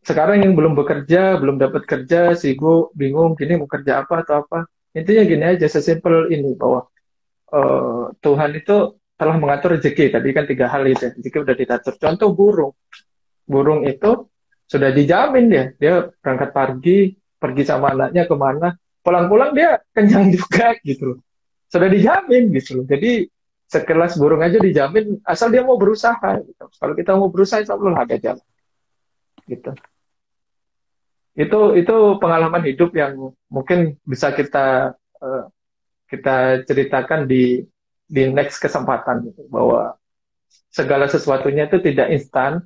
sekarang 0.07 0.47
yang 0.47 0.55
belum 0.55 0.79
bekerja, 0.79 1.35
belum 1.43 1.59
dapat 1.59 1.83
kerja, 1.83 2.39
sibuk, 2.39 2.95
bingung, 2.95 3.35
gini 3.35 3.59
mau 3.59 3.67
kerja 3.67 4.07
apa 4.07 4.23
atau 4.23 4.47
apa. 4.47 4.71
Intinya 4.95 5.27
gini 5.27 5.45
aja, 5.45 5.67
sesimpel 5.67 6.31
ini 6.31 6.55
bahwa 6.55 6.87
eh, 7.51 8.05
Tuhan 8.23 8.51
itu 8.55 9.03
telah 9.19 9.35
mengatur 9.35 9.75
rezeki. 9.75 10.15
Tadi 10.15 10.29
kan 10.31 10.47
tiga 10.47 10.71
hal 10.71 10.87
itu, 10.87 11.11
ya. 11.11 11.11
rezeki 11.11 11.39
udah 11.43 11.55
diatur. 11.59 11.95
Contoh 11.99 12.29
burung, 12.39 12.73
burung 13.51 13.83
itu 13.83 14.31
sudah 14.71 14.95
dijamin 14.95 15.51
dia, 15.51 15.65
dia 15.75 16.07
berangkat 16.23 16.51
pagi, 16.55 16.99
pergi 17.43 17.63
sama 17.67 17.91
anaknya 17.91 18.31
ke 18.31 18.35
mana, 18.39 18.79
pulang-pulang 19.03 19.59
dia 19.59 19.83
kenyang 19.91 20.31
juga 20.31 20.79
gitu 20.87 21.19
loh. 21.19 21.21
Sudah 21.67 21.91
dijamin 21.91 22.55
gitu 22.55 22.79
loh. 22.79 22.87
Jadi 22.87 23.27
sekelas 23.67 24.15
burung 24.23 24.39
aja 24.47 24.63
dijamin 24.63 25.19
asal 25.27 25.51
dia 25.51 25.67
mau 25.67 25.75
berusaha 25.75 26.39
gitu. 26.47 26.71
Kalau 26.79 26.95
kita 26.95 27.19
mau 27.19 27.27
berusaha 27.27 27.59
insya 27.59 27.75
Allah 27.75 28.07
ada 28.07 28.15
jalan. 28.15 28.47
Gitu. 29.51 29.71
Itu 31.37 31.77
itu 31.77 31.97
pengalaman 32.17 32.65
hidup 32.65 32.97
yang 32.97 33.31
mungkin 33.53 34.01
bisa 34.09 34.33
kita 34.33 34.97
eh, 35.21 35.45
kita 36.09 36.65
ceritakan 36.65 37.29
di 37.29 37.61
di 38.07 38.23
next 38.31 38.63
kesempatan 38.63 39.29
gitu. 39.29 39.45
bahwa 39.51 39.99
segala 40.71 41.11
sesuatunya 41.11 41.67
itu 41.69 41.83
tidak 41.83 42.09
instan 42.15 42.63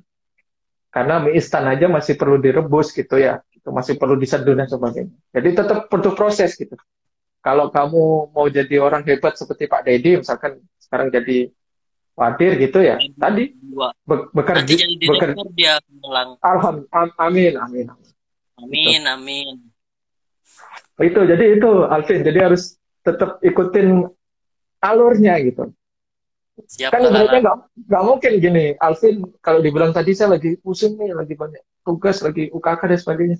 karena 0.91 1.23
mie 1.23 1.39
instan 1.39 1.65
aja 1.67 1.87
masih 1.87 2.15
perlu 2.15 2.39
direbus 2.39 2.95
gitu 2.95 3.19
ya. 3.19 3.43
Itu 3.51 3.75
masih 3.75 3.99
perlu 3.99 4.15
diseduh 4.15 4.55
dan 4.55 4.67
sebagainya. 4.71 5.13
Jadi 5.35 5.49
tetap 5.51 5.91
butuh 5.91 6.13
proses 6.15 6.55
gitu. 6.55 6.73
Kalau 7.41 7.73
kamu 7.73 8.31
mau 8.31 8.45
jadi 8.47 8.77
orang 8.77 9.01
hebat 9.01 9.33
seperti 9.33 9.65
Pak 9.65 9.81
Dedi, 9.89 10.21
misalkan 10.21 10.61
sekarang 10.77 11.09
jadi 11.09 11.49
wadir 12.13 12.53
gitu 12.61 12.79
ya, 12.85 13.01
tadi 13.17 13.49
be- 14.05 14.29
bekerja, 14.29 14.61
bekerja, 14.61 14.85
direktur 15.01 15.47
dia 15.57 15.81
Lalang. 16.05 16.37
alham, 16.45 16.75
am- 16.93 17.17
amin, 17.17 17.57
amin. 17.57 17.85
Amin, 18.61 19.01
amin. 19.09 19.55
Itu 21.01 21.19
jadi 21.25 21.57
itu 21.57 21.69
Alvin, 21.89 22.21
jadi 22.21 22.39
harus 22.51 22.77
tetap 23.01 23.41
ikutin 23.41 24.05
alurnya 24.81 25.41
gitu. 25.41 25.73
Siap 26.61 26.93
Kan 26.93 27.09
ibaratnya 27.09 27.25
Lalang. 27.25 27.41
nggak 27.41 27.57
nggak 27.89 28.03
mungkin 28.05 28.31
gini, 28.37 28.65
Alvin 28.77 29.15
kalau 29.41 29.59
dibilang 29.65 29.89
tadi 29.95 30.13
saya 30.13 30.37
lagi 30.37 30.59
pusing 30.61 30.93
nih, 30.99 31.17
lagi 31.17 31.33
banyak 31.33 31.63
tugas, 31.81 32.21
lagi 32.21 32.53
UKK 32.53 32.81
dan 32.85 32.99
sebagainya. 33.01 33.37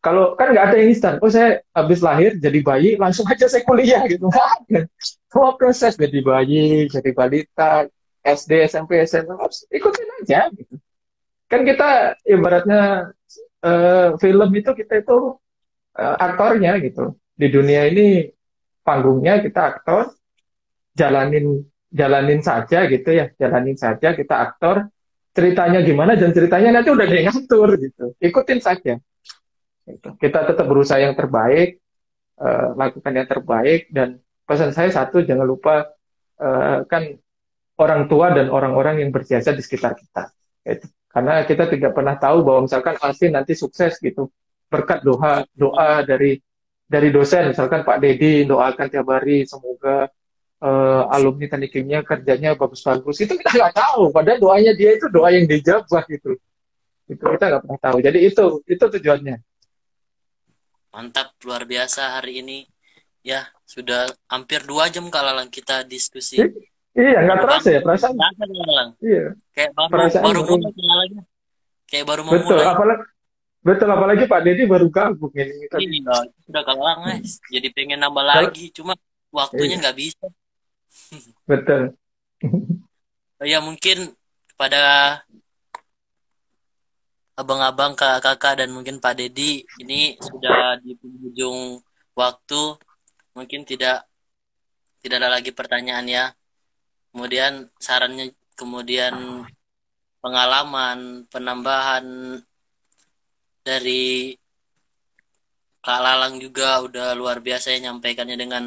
Kalau 0.00 0.32
kan 0.36 0.52
nggak 0.52 0.64
ada 0.72 0.76
yang 0.80 0.88
instan, 0.92 1.14
oh 1.20 1.28
saya 1.28 1.60
habis 1.76 2.00
lahir 2.00 2.36
jadi 2.36 2.60
bayi 2.64 2.96
langsung 2.96 3.28
aja 3.28 3.48
saya 3.48 3.64
kuliah 3.64 4.04
gitu, 4.08 4.28
nggak 4.28 4.48
ada. 4.64 4.80
Semua 5.28 5.56
proses 5.56 5.96
jadi 5.96 6.20
bayi, 6.20 6.88
jadi 6.88 7.10
balita, 7.16 7.88
SD, 8.24 8.68
SMP, 8.68 9.00
SMA 9.08 9.36
harus 9.36 9.64
ikutin 9.72 10.08
aja 10.24 10.52
gitu. 10.52 10.76
Kan 11.48 11.64
kita 11.64 12.16
ibaratnya 12.24 13.12
uh, 13.64 14.16
film 14.16 14.50
itu 14.56 14.70
kita 14.72 15.04
itu 15.04 15.36
uh, 15.96 16.16
aktornya 16.16 16.76
gitu. 16.80 17.16
Di 17.36 17.48
dunia 17.48 17.88
ini 17.88 18.28
panggungnya 18.84 19.40
kita 19.40 19.60
aktor, 19.76 20.12
jalanin 20.96 21.64
jalanin 21.90 22.40
saja 22.44 22.86
gitu 22.86 23.10
ya, 23.10 23.32
jalanin 23.36 23.76
saja 23.76 24.12
kita 24.12 24.34
aktor. 24.36 24.88
Ceritanya 25.30 25.78
gimana 25.86 26.18
dan 26.18 26.34
ceritanya 26.34 26.82
nanti 26.82 26.90
udah 26.90 27.06
dia 27.06 27.22
ngatur 27.30 27.78
gitu. 27.78 28.04
Ikutin 28.18 28.58
saja. 28.58 28.98
Gitu. 29.86 30.08
Kita 30.18 30.42
tetap 30.42 30.66
berusaha 30.66 30.98
yang 30.98 31.14
terbaik, 31.14 31.78
uh, 32.42 32.74
lakukan 32.74 33.12
yang 33.14 33.28
terbaik 33.30 33.86
dan 33.94 34.18
pesan 34.42 34.74
saya 34.74 34.90
satu 34.90 35.22
jangan 35.22 35.46
lupa 35.46 35.86
uh, 36.42 36.82
kan 36.90 37.14
orang 37.78 38.10
tua 38.10 38.34
dan 38.34 38.50
orang-orang 38.50 39.06
yang 39.06 39.14
berjasa 39.14 39.54
di 39.54 39.62
sekitar 39.62 39.94
kita. 39.94 40.34
Gitu. 40.66 40.90
Karena 41.10 41.42
kita 41.42 41.66
tidak 41.66 41.90
pernah 41.90 42.14
tahu 42.14 42.46
bahwa 42.46 42.70
misalkan 42.70 42.94
Alvin 43.02 43.34
nanti 43.34 43.58
sukses 43.58 43.98
gitu. 43.98 44.30
Berkat 44.70 45.02
doa 45.02 45.42
doa 45.50 46.06
dari 46.06 46.38
dari 46.86 47.10
dosen. 47.10 47.50
Misalkan 47.50 47.82
Pak 47.82 47.98
Dedi 47.98 48.46
doakan 48.46 48.86
tiap 48.86 49.10
hari 49.10 49.42
semoga 49.42 50.06
uh, 50.62 51.02
alumni 51.10 51.50
teknik 51.50 51.74
kimia 51.74 52.06
kerjanya 52.06 52.54
bagus-bagus. 52.54 53.18
Itu 53.26 53.34
kita 53.34 53.50
nggak 53.50 53.74
tahu. 53.74 54.14
Padahal 54.14 54.38
doanya 54.38 54.72
dia 54.78 54.94
itu 54.94 55.10
doa 55.10 55.34
yang 55.34 55.50
dijawab 55.50 56.06
gitu. 56.06 56.38
Itu 57.10 57.22
kita 57.26 57.44
nggak 57.50 57.62
pernah 57.66 57.80
tahu. 57.82 57.96
Jadi 58.06 58.18
itu 58.22 58.44
itu 58.70 58.84
tujuannya. 58.86 59.36
Mantap 60.94 61.34
luar 61.42 61.66
biasa 61.66 62.22
hari 62.22 62.38
ini. 62.46 62.58
Ya 63.20 63.50
sudah 63.68 64.08
hampir 64.30 64.64
dua 64.64 64.88
jam 64.88 65.10
kalau 65.12 65.36
kita 65.52 65.84
diskusi 65.84 66.40
Iya, 67.00 67.18
nggak 67.24 67.38
terasa 67.40 67.68
ya 67.72 67.80
perasaan. 67.80 68.14
Iya. 69.00 69.24
Kayak 69.56 69.70
baru 69.72 69.88
perasaan 69.88 70.24
baru 70.28 70.40
mulai 70.44 70.96
lagi. 71.00 71.16
Kayak 71.88 72.04
baru 72.06 72.20
mau 72.22 72.32
betul, 72.36 72.54
mulai. 72.54 72.66
Apalagi, 72.68 73.04
betul, 73.64 73.88
apalagi 73.88 74.24
Pak 74.28 74.40
Deddy 74.44 74.62
baru 74.68 74.86
gabung 74.92 75.32
ini. 75.32 75.54
Iya, 75.66 76.16
sudah 76.44 76.62
kalah 76.62 76.96
guys. 77.00 77.40
Jadi 77.48 77.68
pengen 77.72 78.04
nambah 78.04 78.24
lagi, 78.24 78.68
cuma 78.76 78.92
waktunya 79.32 79.80
iya. 79.80 79.82
nggak 79.82 79.96
iya. 79.96 80.02
bisa. 80.04 80.26
Betul. 81.50 81.82
ya 83.40 83.58
mungkin 83.62 84.12
kepada 84.52 84.82
abang-abang, 87.38 87.96
kakak-kakak 87.96 88.64
dan 88.64 88.68
mungkin 88.74 89.00
Pak 89.00 89.16
Dedi 89.16 89.64
ini 89.80 90.20
sudah 90.20 90.76
di 90.84 90.92
penghujung 91.00 91.80
waktu. 92.12 92.76
Mungkin 93.32 93.64
tidak 93.64 94.04
tidak 95.00 95.16
ada 95.24 95.30
lagi 95.40 95.54
pertanyaan 95.54 96.04
ya 96.04 96.24
kemudian 97.10 97.68
sarannya 97.78 98.34
kemudian 98.58 99.44
pengalaman 100.20 101.24
penambahan 101.32 102.04
dari 103.64 104.34
Kak 105.80 106.00
Lalang 106.04 106.36
juga 106.36 106.84
udah 106.84 107.16
luar 107.16 107.40
biasa 107.40 107.72
ya 107.72 107.88
nyampaikannya 107.88 108.36
dengan 108.36 108.64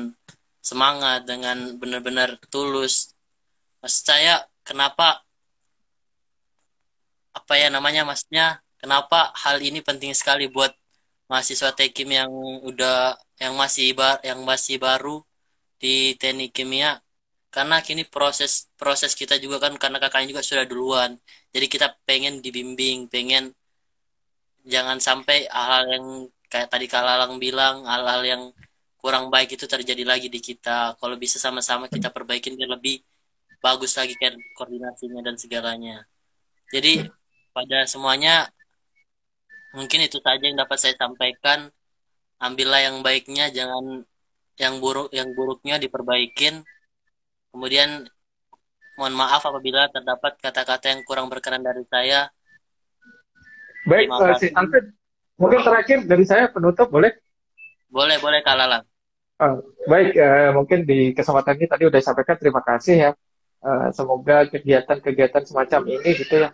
semangat 0.64 1.30
dengan 1.30 1.78
benar-benar 1.78 2.42
tulus. 2.50 3.14
Mas 3.84 4.02
saya 4.02 4.42
kenapa 4.66 5.22
apa 7.36 7.54
ya 7.60 7.68
namanya 7.70 8.02
masnya 8.08 8.64
kenapa 8.80 9.30
hal 9.36 9.62
ini 9.62 9.84
penting 9.84 10.16
sekali 10.16 10.48
buat 10.48 10.74
mahasiswa 11.28 11.76
tekim 11.76 12.10
yang 12.10 12.32
udah 12.64 13.20
yang 13.38 13.54
masih 13.60 13.92
bar, 13.94 14.24
yang 14.24 14.40
masih 14.48 14.80
baru 14.80 15.20
di 15.78 16.16
teknik 16.16 16.56
kimia 16.56 17.03
karena 17.54 17.86
kini 17.86 18.02
proses 18.10 18.74
proses 18.74 19.14
kita 19.14 19.38
juga 19.38 19.62
kan 19.62 19.78
karena 19.78 20.02
kakaknya 20.02 20.34
juga 20.34 20.42
sudah 20.42 20.66
duluan. 20.66 21.22
Jadi 21.54 21.66
kita 21.70 21.94
pengen 22.02 22.42
dibimbing 22.42 23.06
pengen 23.14 23.54
jangan 24.66 24.98
sampai 24.98 25.46
hal-hal 25.54 25.86
yang 25.94 26.06
kayak 26.50 26.68
tadi 26.74 26.90
Kalalang 26.90 27.38
bilang 27.38 27.86
hal-hal 27.86 28.22
yang 28.26 28.44
kurang 28.98 29.30
baik 29.30 29.54
itu 29.54 29.70
terjadi 29.70 30.02
lagi 30.02 30.34
di 30.34 30.42
kita. 30.42 30.98
Kalau 30.98 31.14
bisa 31.14 31.38
sama-sama 31.38 31.86
kita 31.86 32.10
perbaikin 32.10 32.58
biar 32.58 32.74
lebih 32.74 33.06
bagus 33.62 34.02
lagi 34.02 34.18
kan 34.18 34.34
koordinasinya 34.58 35.22
dan 35.22 35.38
segalanya. 35.38 36.10
Jadi 36.74 37.06
pada 37.54 37.86
semuanya 37.86 38.50
mungkin 39.78 40.10
itu 40.10 40.18
saja 40.26 40.42
yang 40.42 40.58
dapat 40.58 40.78
saya 40.82 40.98
sampaikan. 40.98 41.70
Ambillah 42.42 42.82
yang 42.82 43.06
baiknya 43.06 43.54
jangan 43.54 44.02
yang 44.58 44.82
buruk 44.82 45.14
yang 45.14 45.30
buruknya 45.38 45.78
diperbaikin 45.78 46.66
Kemudian 47.54 48.10
mohon 48.98 49.14
maaf 49.14 49.46
apabila 49.46 49.86
terdapat 49.94 50.42
kata-kata 50.42 50.90
yang 50.90 51.02
kurang 51.06 51.30
berkenan 51.30 51.62
dari 51.62 51.86
saya. 51.86 52.34
Baik, 53.86 54.10
uh, 54.10 54.34
si 54.42 54.50
Alfred, 54.58 54.90
mungkin 55.38 55.62
terakhir 55.62 55.98
dari 56.10 56.26
saya 56.26 56.50
penutup 56.50 56.90
boleh? 56.90 57.14
Boleh, 57.94 58.18
boleh 58.18 58.42
Kak 58.42 58.58
Lalang. 58.58 58.84
Uh, 59.38 59.62
baik, 59.86 60.18
uh, 60.18 60.50
mungkin 60.58 60.82
di 60.88 61.14
kesempatan 61.14 61.62
ini 61.62 61.68
tadi 61.70 61.84
udah 61.86 62.02
sampaikan 62.02 62.38
terima 62.42 62.66
kasih 62.66 62.96
ya. 62.98 63.12
Uh, 63.62 63.94
semoga 63.94 64.50
kegiatan-kegiatan 64.50 65.44
semacam 65.46 65.82
ini 65.94 66.10
gitu 66.18 66.36
ya. 66.48 66.50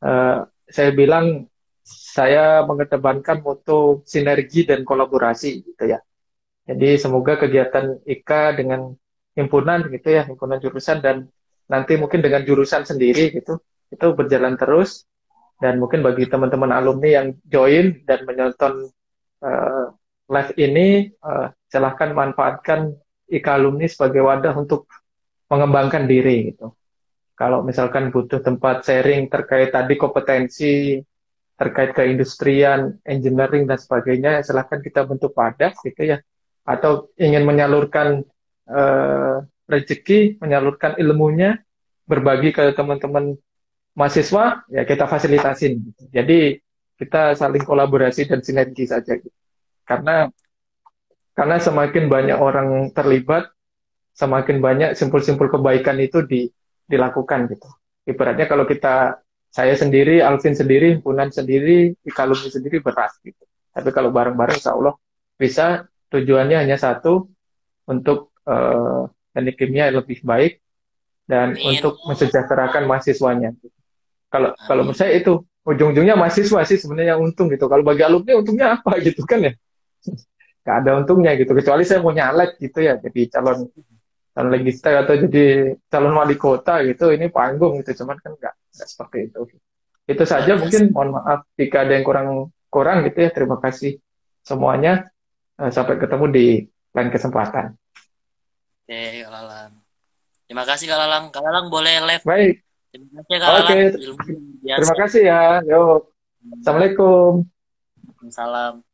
Uh, 0.00 0.48
saya 0.72 0.90
bilang 0.96 1.46
saya 1.84 2.64
mengedepankan 2.64 3.44
mutu 3.44 4.00
sinergi 4.08 4.64
dan 4.64 4.88
kolaborasi 4.88 5.68
gitu 5.68 5.84
ya. 5.84 6.00
Jadi 6.64 6.96
semoga 6.96 7.36
kegiatan 7.36 8.00
IKA 8.08 8.56
dengan 8.56 8.96
himpunan 9.34 9.86
gitu 9.90 10.08
ya, 10.10 10.22
himpunan 10.26 10.58
jurusan 10.62 11.02
dan 11.02 11.26
nanti 11.66 11.98
mungkin 11.98 12.22
dengan 12.22 12.42
jurusan 12.46 12.86
sendiri 12.86 13.34
gitu, 13.34 13.58
itu 13.90 14.06
berjalan 14.14 14.54
terus 14.54 15.06
dan 15.58 15.78
mungkin 15.78 16.02
bagi 16.02 16.26
teman-teman 16.26 16.70
alumni 16.74 17.22
yang 17.22 17.26
join 17.46 18.02
dan 18.06 18.26
menonton 18.26 18.90
uh, 19.42 19.86
live 20.30 20.52
ini, 20.58 21.10
uh, 21.22 21.50
silahkan 21.70 22.10
manfaatkan 22.10 22.94
IKA 23.30 23.52
alumni 23.58 23.86
sebagai 23.88 24.22
wadah 24.22 24.54
untuk 24.54 24.90
mengembangkan 25.48 26.04
diri 26.04 26.52
gitu. 26.52 26.74
Kalau 27.34 27.66
misalkan 27.66 28.14
butuh 28.14 28.38
tempat 28.38 28.86
sharing 28.86 29.26
terkait 29.26 29.74
tadi 29.74 29.94
kompetensi 29.98 31.02
terkait 31.54 31.94
keindustrian, 31.94 32.98
engineering 33.06 33.70
dan 33.70 33.78
sebagainya, 33.78 34.42
silahkan 34.42 34.82
kita 34.82 35.06
bentuk 35.06 35.30
wadah 35.38 35.70
gitu 35.86 36.02
ya. 36.02 36.18
Atau 36.66 37.14
ingin 37.14 37.46
menyalurkan 37.46 38.26
uh, 38.68 39.44
rezeki, 39.68 40.40
menyalurkan 40.40 40.96
ilmunya, 41.00 41.60
berbagi 42.04 42.52
ke 42.52 42.76
teman-teman 42.76 43.36
mahasiswa, 43.96 44.66
ya 44.68 44.82
kita 44.84 45.08
fasilitasin. 45.08 45.80
Jadi 46.12 46.60
kita 47.00 47.34
saling 47.34 47.64
kolaborasi 47.64 48.28
dan 48.28 48.44
sinergi 48.44 48.84
saja. 48.86 49.16
Karena 49.84 50.28
karena 51.34 51.56
semakin 51.58 52.06
banyak 52.06 52.38
orang 52.38 52.94
terlibat, 52.94 53.50
semakin 54.14 54.62
banyak 54.62 54.90
simpul-simpul 54.94 55.50
kebaikan 55.50 55.98
itu 55.98 56.22
di, 56.22 56.46
dilakukan 56.86 57.50
gitu. 57.50 57.68
Ibaratnya 58.06 58.46
kalau 58.46 58.68
kita 58.68 59.18
saya 59.50 59.74
sendiri, 59.74 60.22
Alvin 60.22 60.54
sendiri, 60.54 60.98
himpunan 60.98 61.30
sendiri, 61.30 61.94
Ikalumi 62.02 62.50
sendiri 62.50 62.82
beras 62.82 63.18
gitu. 63.22 63.42
Tapi 63.74 63.90
kalau 63.90 64.14
bareng-bareng, 64.14 64.58
insya 64.58 64.74
Allah 64.74 64.94
bisa 65.34 65.86
tujuannya 66.14 66.62
hanya 66.62 66.78
satu 66.78 67.26
untuk 67.90 68.33
uh, 68.48 69.08
teknik 69.34 69.56
kimia 69.58 69.90
lebih 69.90 70.22
baik 70.22 70.62
dan 71.26 71.56
Amin. 71.56 71.76
untuk 71.76 71.98
mensejahterakan 72.04 72.84
mahasiswanya. 72.86 73.56
Kalau 74.28 74.54
kalau 74.54 74.82
menurut 74.86 74.98
saya 74.98 75.16
itu 75.16 75.42
ujung-ujungnya 75.64 76.14
mahasiswa 76.14 76.60
sih 76.68 76.78
sebenarnya 76.78 77.16
yang 77.16 77.24
untung 77.24 77.48
gitu. 77.48 77.66
Kalau 77.66 77.82
bagi 77.82 78.04
alumni 78.04 78.36
untungnya 78.36 78.78
apa 78.78 78.98
gitu 79.06 79.24
kan 79.24 79.40
ya? 79.42 79.52
Gak 80.64 80.76
ada 80.84 80.90
untungnya 81.00 81.36
gitu. 81.36 81.52
Kecuali 81.56 81.84
saya 81.84 82.00
mau 82.00 82.12
nyalek 82.12 82.56
gitu 82.60 82.78
ya, 82.84 82.96
jadi 83.00 83.20
calon 83.32 83.68
calon 84.34 84.50
legislatif 84.50 84.98
atau 85.04 85.14
jadi 85.28 85.44
calon 85.88 86.14
wali 86.16 86.36
kota 86.36 86.84
gitu. 86.84 87.12
Ini 87.12 87.28
panggung 87.32 87.80
gitu, 87.80 88.04
cuman 88.04 88.16
kan 88.20 88.32
nggak 88.36 88.54
nggak 88.54 88.88
seperti 88.88 89.18
itu. 89.32 89.40
Itu 90.04 90.24
saja 90.28 90.56
mungkin. 90.56 90.92
Mohon 90.92 91.10
maaf 91.20 91.40
jika 91.56 91.84
ada 91.84 91.92
yang 91.96 92.04
kurang 92.04 92.28
kurang 92.68 93.04
gitu 93.08 93.18
ya. 93.24 93.30
Terima 93.32 93.56
kasih 93.60 94.00
semuanya. 94.44 95.08
Eh, 95.54 95.70
sampai 95.70 95.96
ketemu 95.96 96.26
di 96.34 96.46
lain 96.92 97.10
kesempatan. 97.14 97.78
Oke, 98.84 99.24
Kak 99.24 99.32
Lalang. 99.32 99.72
Terima 100.44 100.64
kasih 100.68 100.84
Kak 100.92 101.00
Lalang. 101.00 101.24
Kak 101.32 101.40
Lalang 101.40 101.72
boleh 101.72 102.04
live. 102.04 102.20
Baik. 102.20 102.60
Terima 102.92 103.08
kasih 103.16 103.36
Kak 103.40 103.50
Oke. 103.64 103.80
Terima 104.60 104.96
kasih 105.00 105.22
ya. 105.24 105.40
Yuk. 105.64 106.12
Assalamualaikum. 106.60 107.48
Salam. 108.28 108.84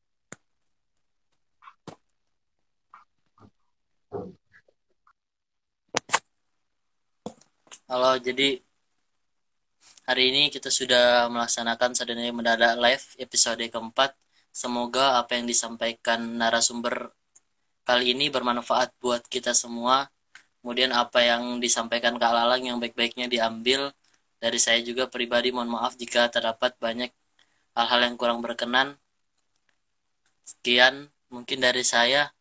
Halo, 7.90 8.14
jadi 8.22 8.62
hari 10.06 10.22
ini 10.30 10.54
kita 10.54 10.70
sudah 10.70 11.26
melaksanakan 11.26 11.98
sadania 11.98 12.30
mendadak 12.30 12.78
live 12.78 13.18
episode 13.18 13.58
keempat. 13.66 14.14
Semoga 14.54 15.18
apa 15.18 15.34
yang 15.34 15.50
disampaikan 15.50 16.38
narasumber 16.38 17.10
kali 17.90 18.14
ini 18.14 18.30
bermanfaat 18.30 18.94
buat 19.02 19.26
kita 19.26 19.50
semua. 19.50 20.06
Kemudian 20.62 20.94
apa 20.94 21.26
yang 21.26 21.58
disampaikan 21.58 22.14
Kak 22.22 22.30
Lalang 22.30 22.62
yang 22.62 22.78
baik-baiknya 22.78 23.26
diambil. 23.26 23.90
dari 24.40 24.56
saya 24.56 24.80
juga 24.80 25.04
pribadi 25.04 25.52
mohon 25.52 25.68
maaf 25.68 26.00
jika 26.00 26.24
terdapat 26.32 26.72
banyak 26.80 27.12
hal-hal 27.76 28.00
yang 28.08 28.16
kurang 28.16 28.40
berkenan. 28.40 28.96
Sekian 30.48 31.12
mungkin 31.28 31.60
dari 31.60 31.84
saya. 31.84 32.32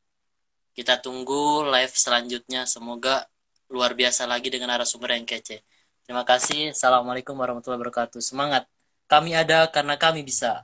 Kita 0.71 0.95
tunggu 1.03 1.67
live 1.67 1.91
selanjutnya. 1.91 2.63
Semoga 2.63 3.27
luar 3.67 3.99
biasa 3.99 4.23
lagi 4.31 4.47
dengan 4.47 4.71
narasumber 4.71 5.11
yang 5.11 5.27
kece. 5.27 5.59
Terima 6.07 6.23
kasih. 6.23 6.71
Assalamualaikum 6.71 7.35
warahmatullahi 7.35 7.83
wabarakatuh. 7.83 8.23
Semangat. 8.23 8.63
Kami 9.11 9.35
ada 9.35 9.67
karena 9.67 9.99
kami 9.99 10.23
bisa 10.23 10.63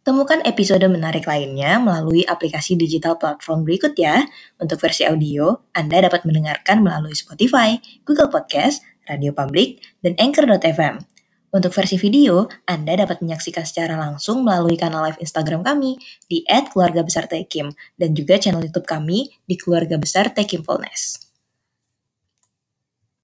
Temukan 0.00 0.40
episode 0.48 0.80
menarik 0.88 1.28
lainnya 1.28 1.76
melalui 1.76 2.24
aplikasi 2.24 2.72
digital 2.72 3.20
platform 3.20 3.68
berikut 3.68 3.92
ya. 4.00 4.24
Untuk 4.56 4.80
versi 4.80 5.04
audio, 5.04 5.68
Anda 5.76 6.08
dapat 6.08 6.24
mendengarkan 6.24 6.80
melalui 6.80 7.12
Spotify, 7.12 7.76
Google 8.08 8.32
Podcast, 8.32 8.80
Radio 9.04 9.36
Public, 9.36 9.84
dan 10.00 10.16
Anchor.fm. 10.16 11.04
Untuk 11.52 11.76
versi 11.76 12.00
video, 12.00 12.48
Anda 12.64 12.96
dapat 12.96 13.20
menyaksikan 13.20 13.68
secara 13.68 14.00
langsung 14.00 14.40
melalui 14.40 14.80
kanal 14.80 15.04
live 15.04 15.20
Instagram 15.20 15.60
kami 15.60 16.00
di 16.24 16.48
@keluarga 16.48 17.04
besar 17.04 17.28
Tekim 17.28 17.68
dan 18.00 18.16
juga 18.16 18.40
channel 18.40 18.64
YouTube 18.64 18.88
kami 18.88 19.36
di 19.44 19.60
Keluarga 19.60 20.00
Besar 20.00 20.32
Tekim 20.32 20.64
Polnes. 20.64 21.29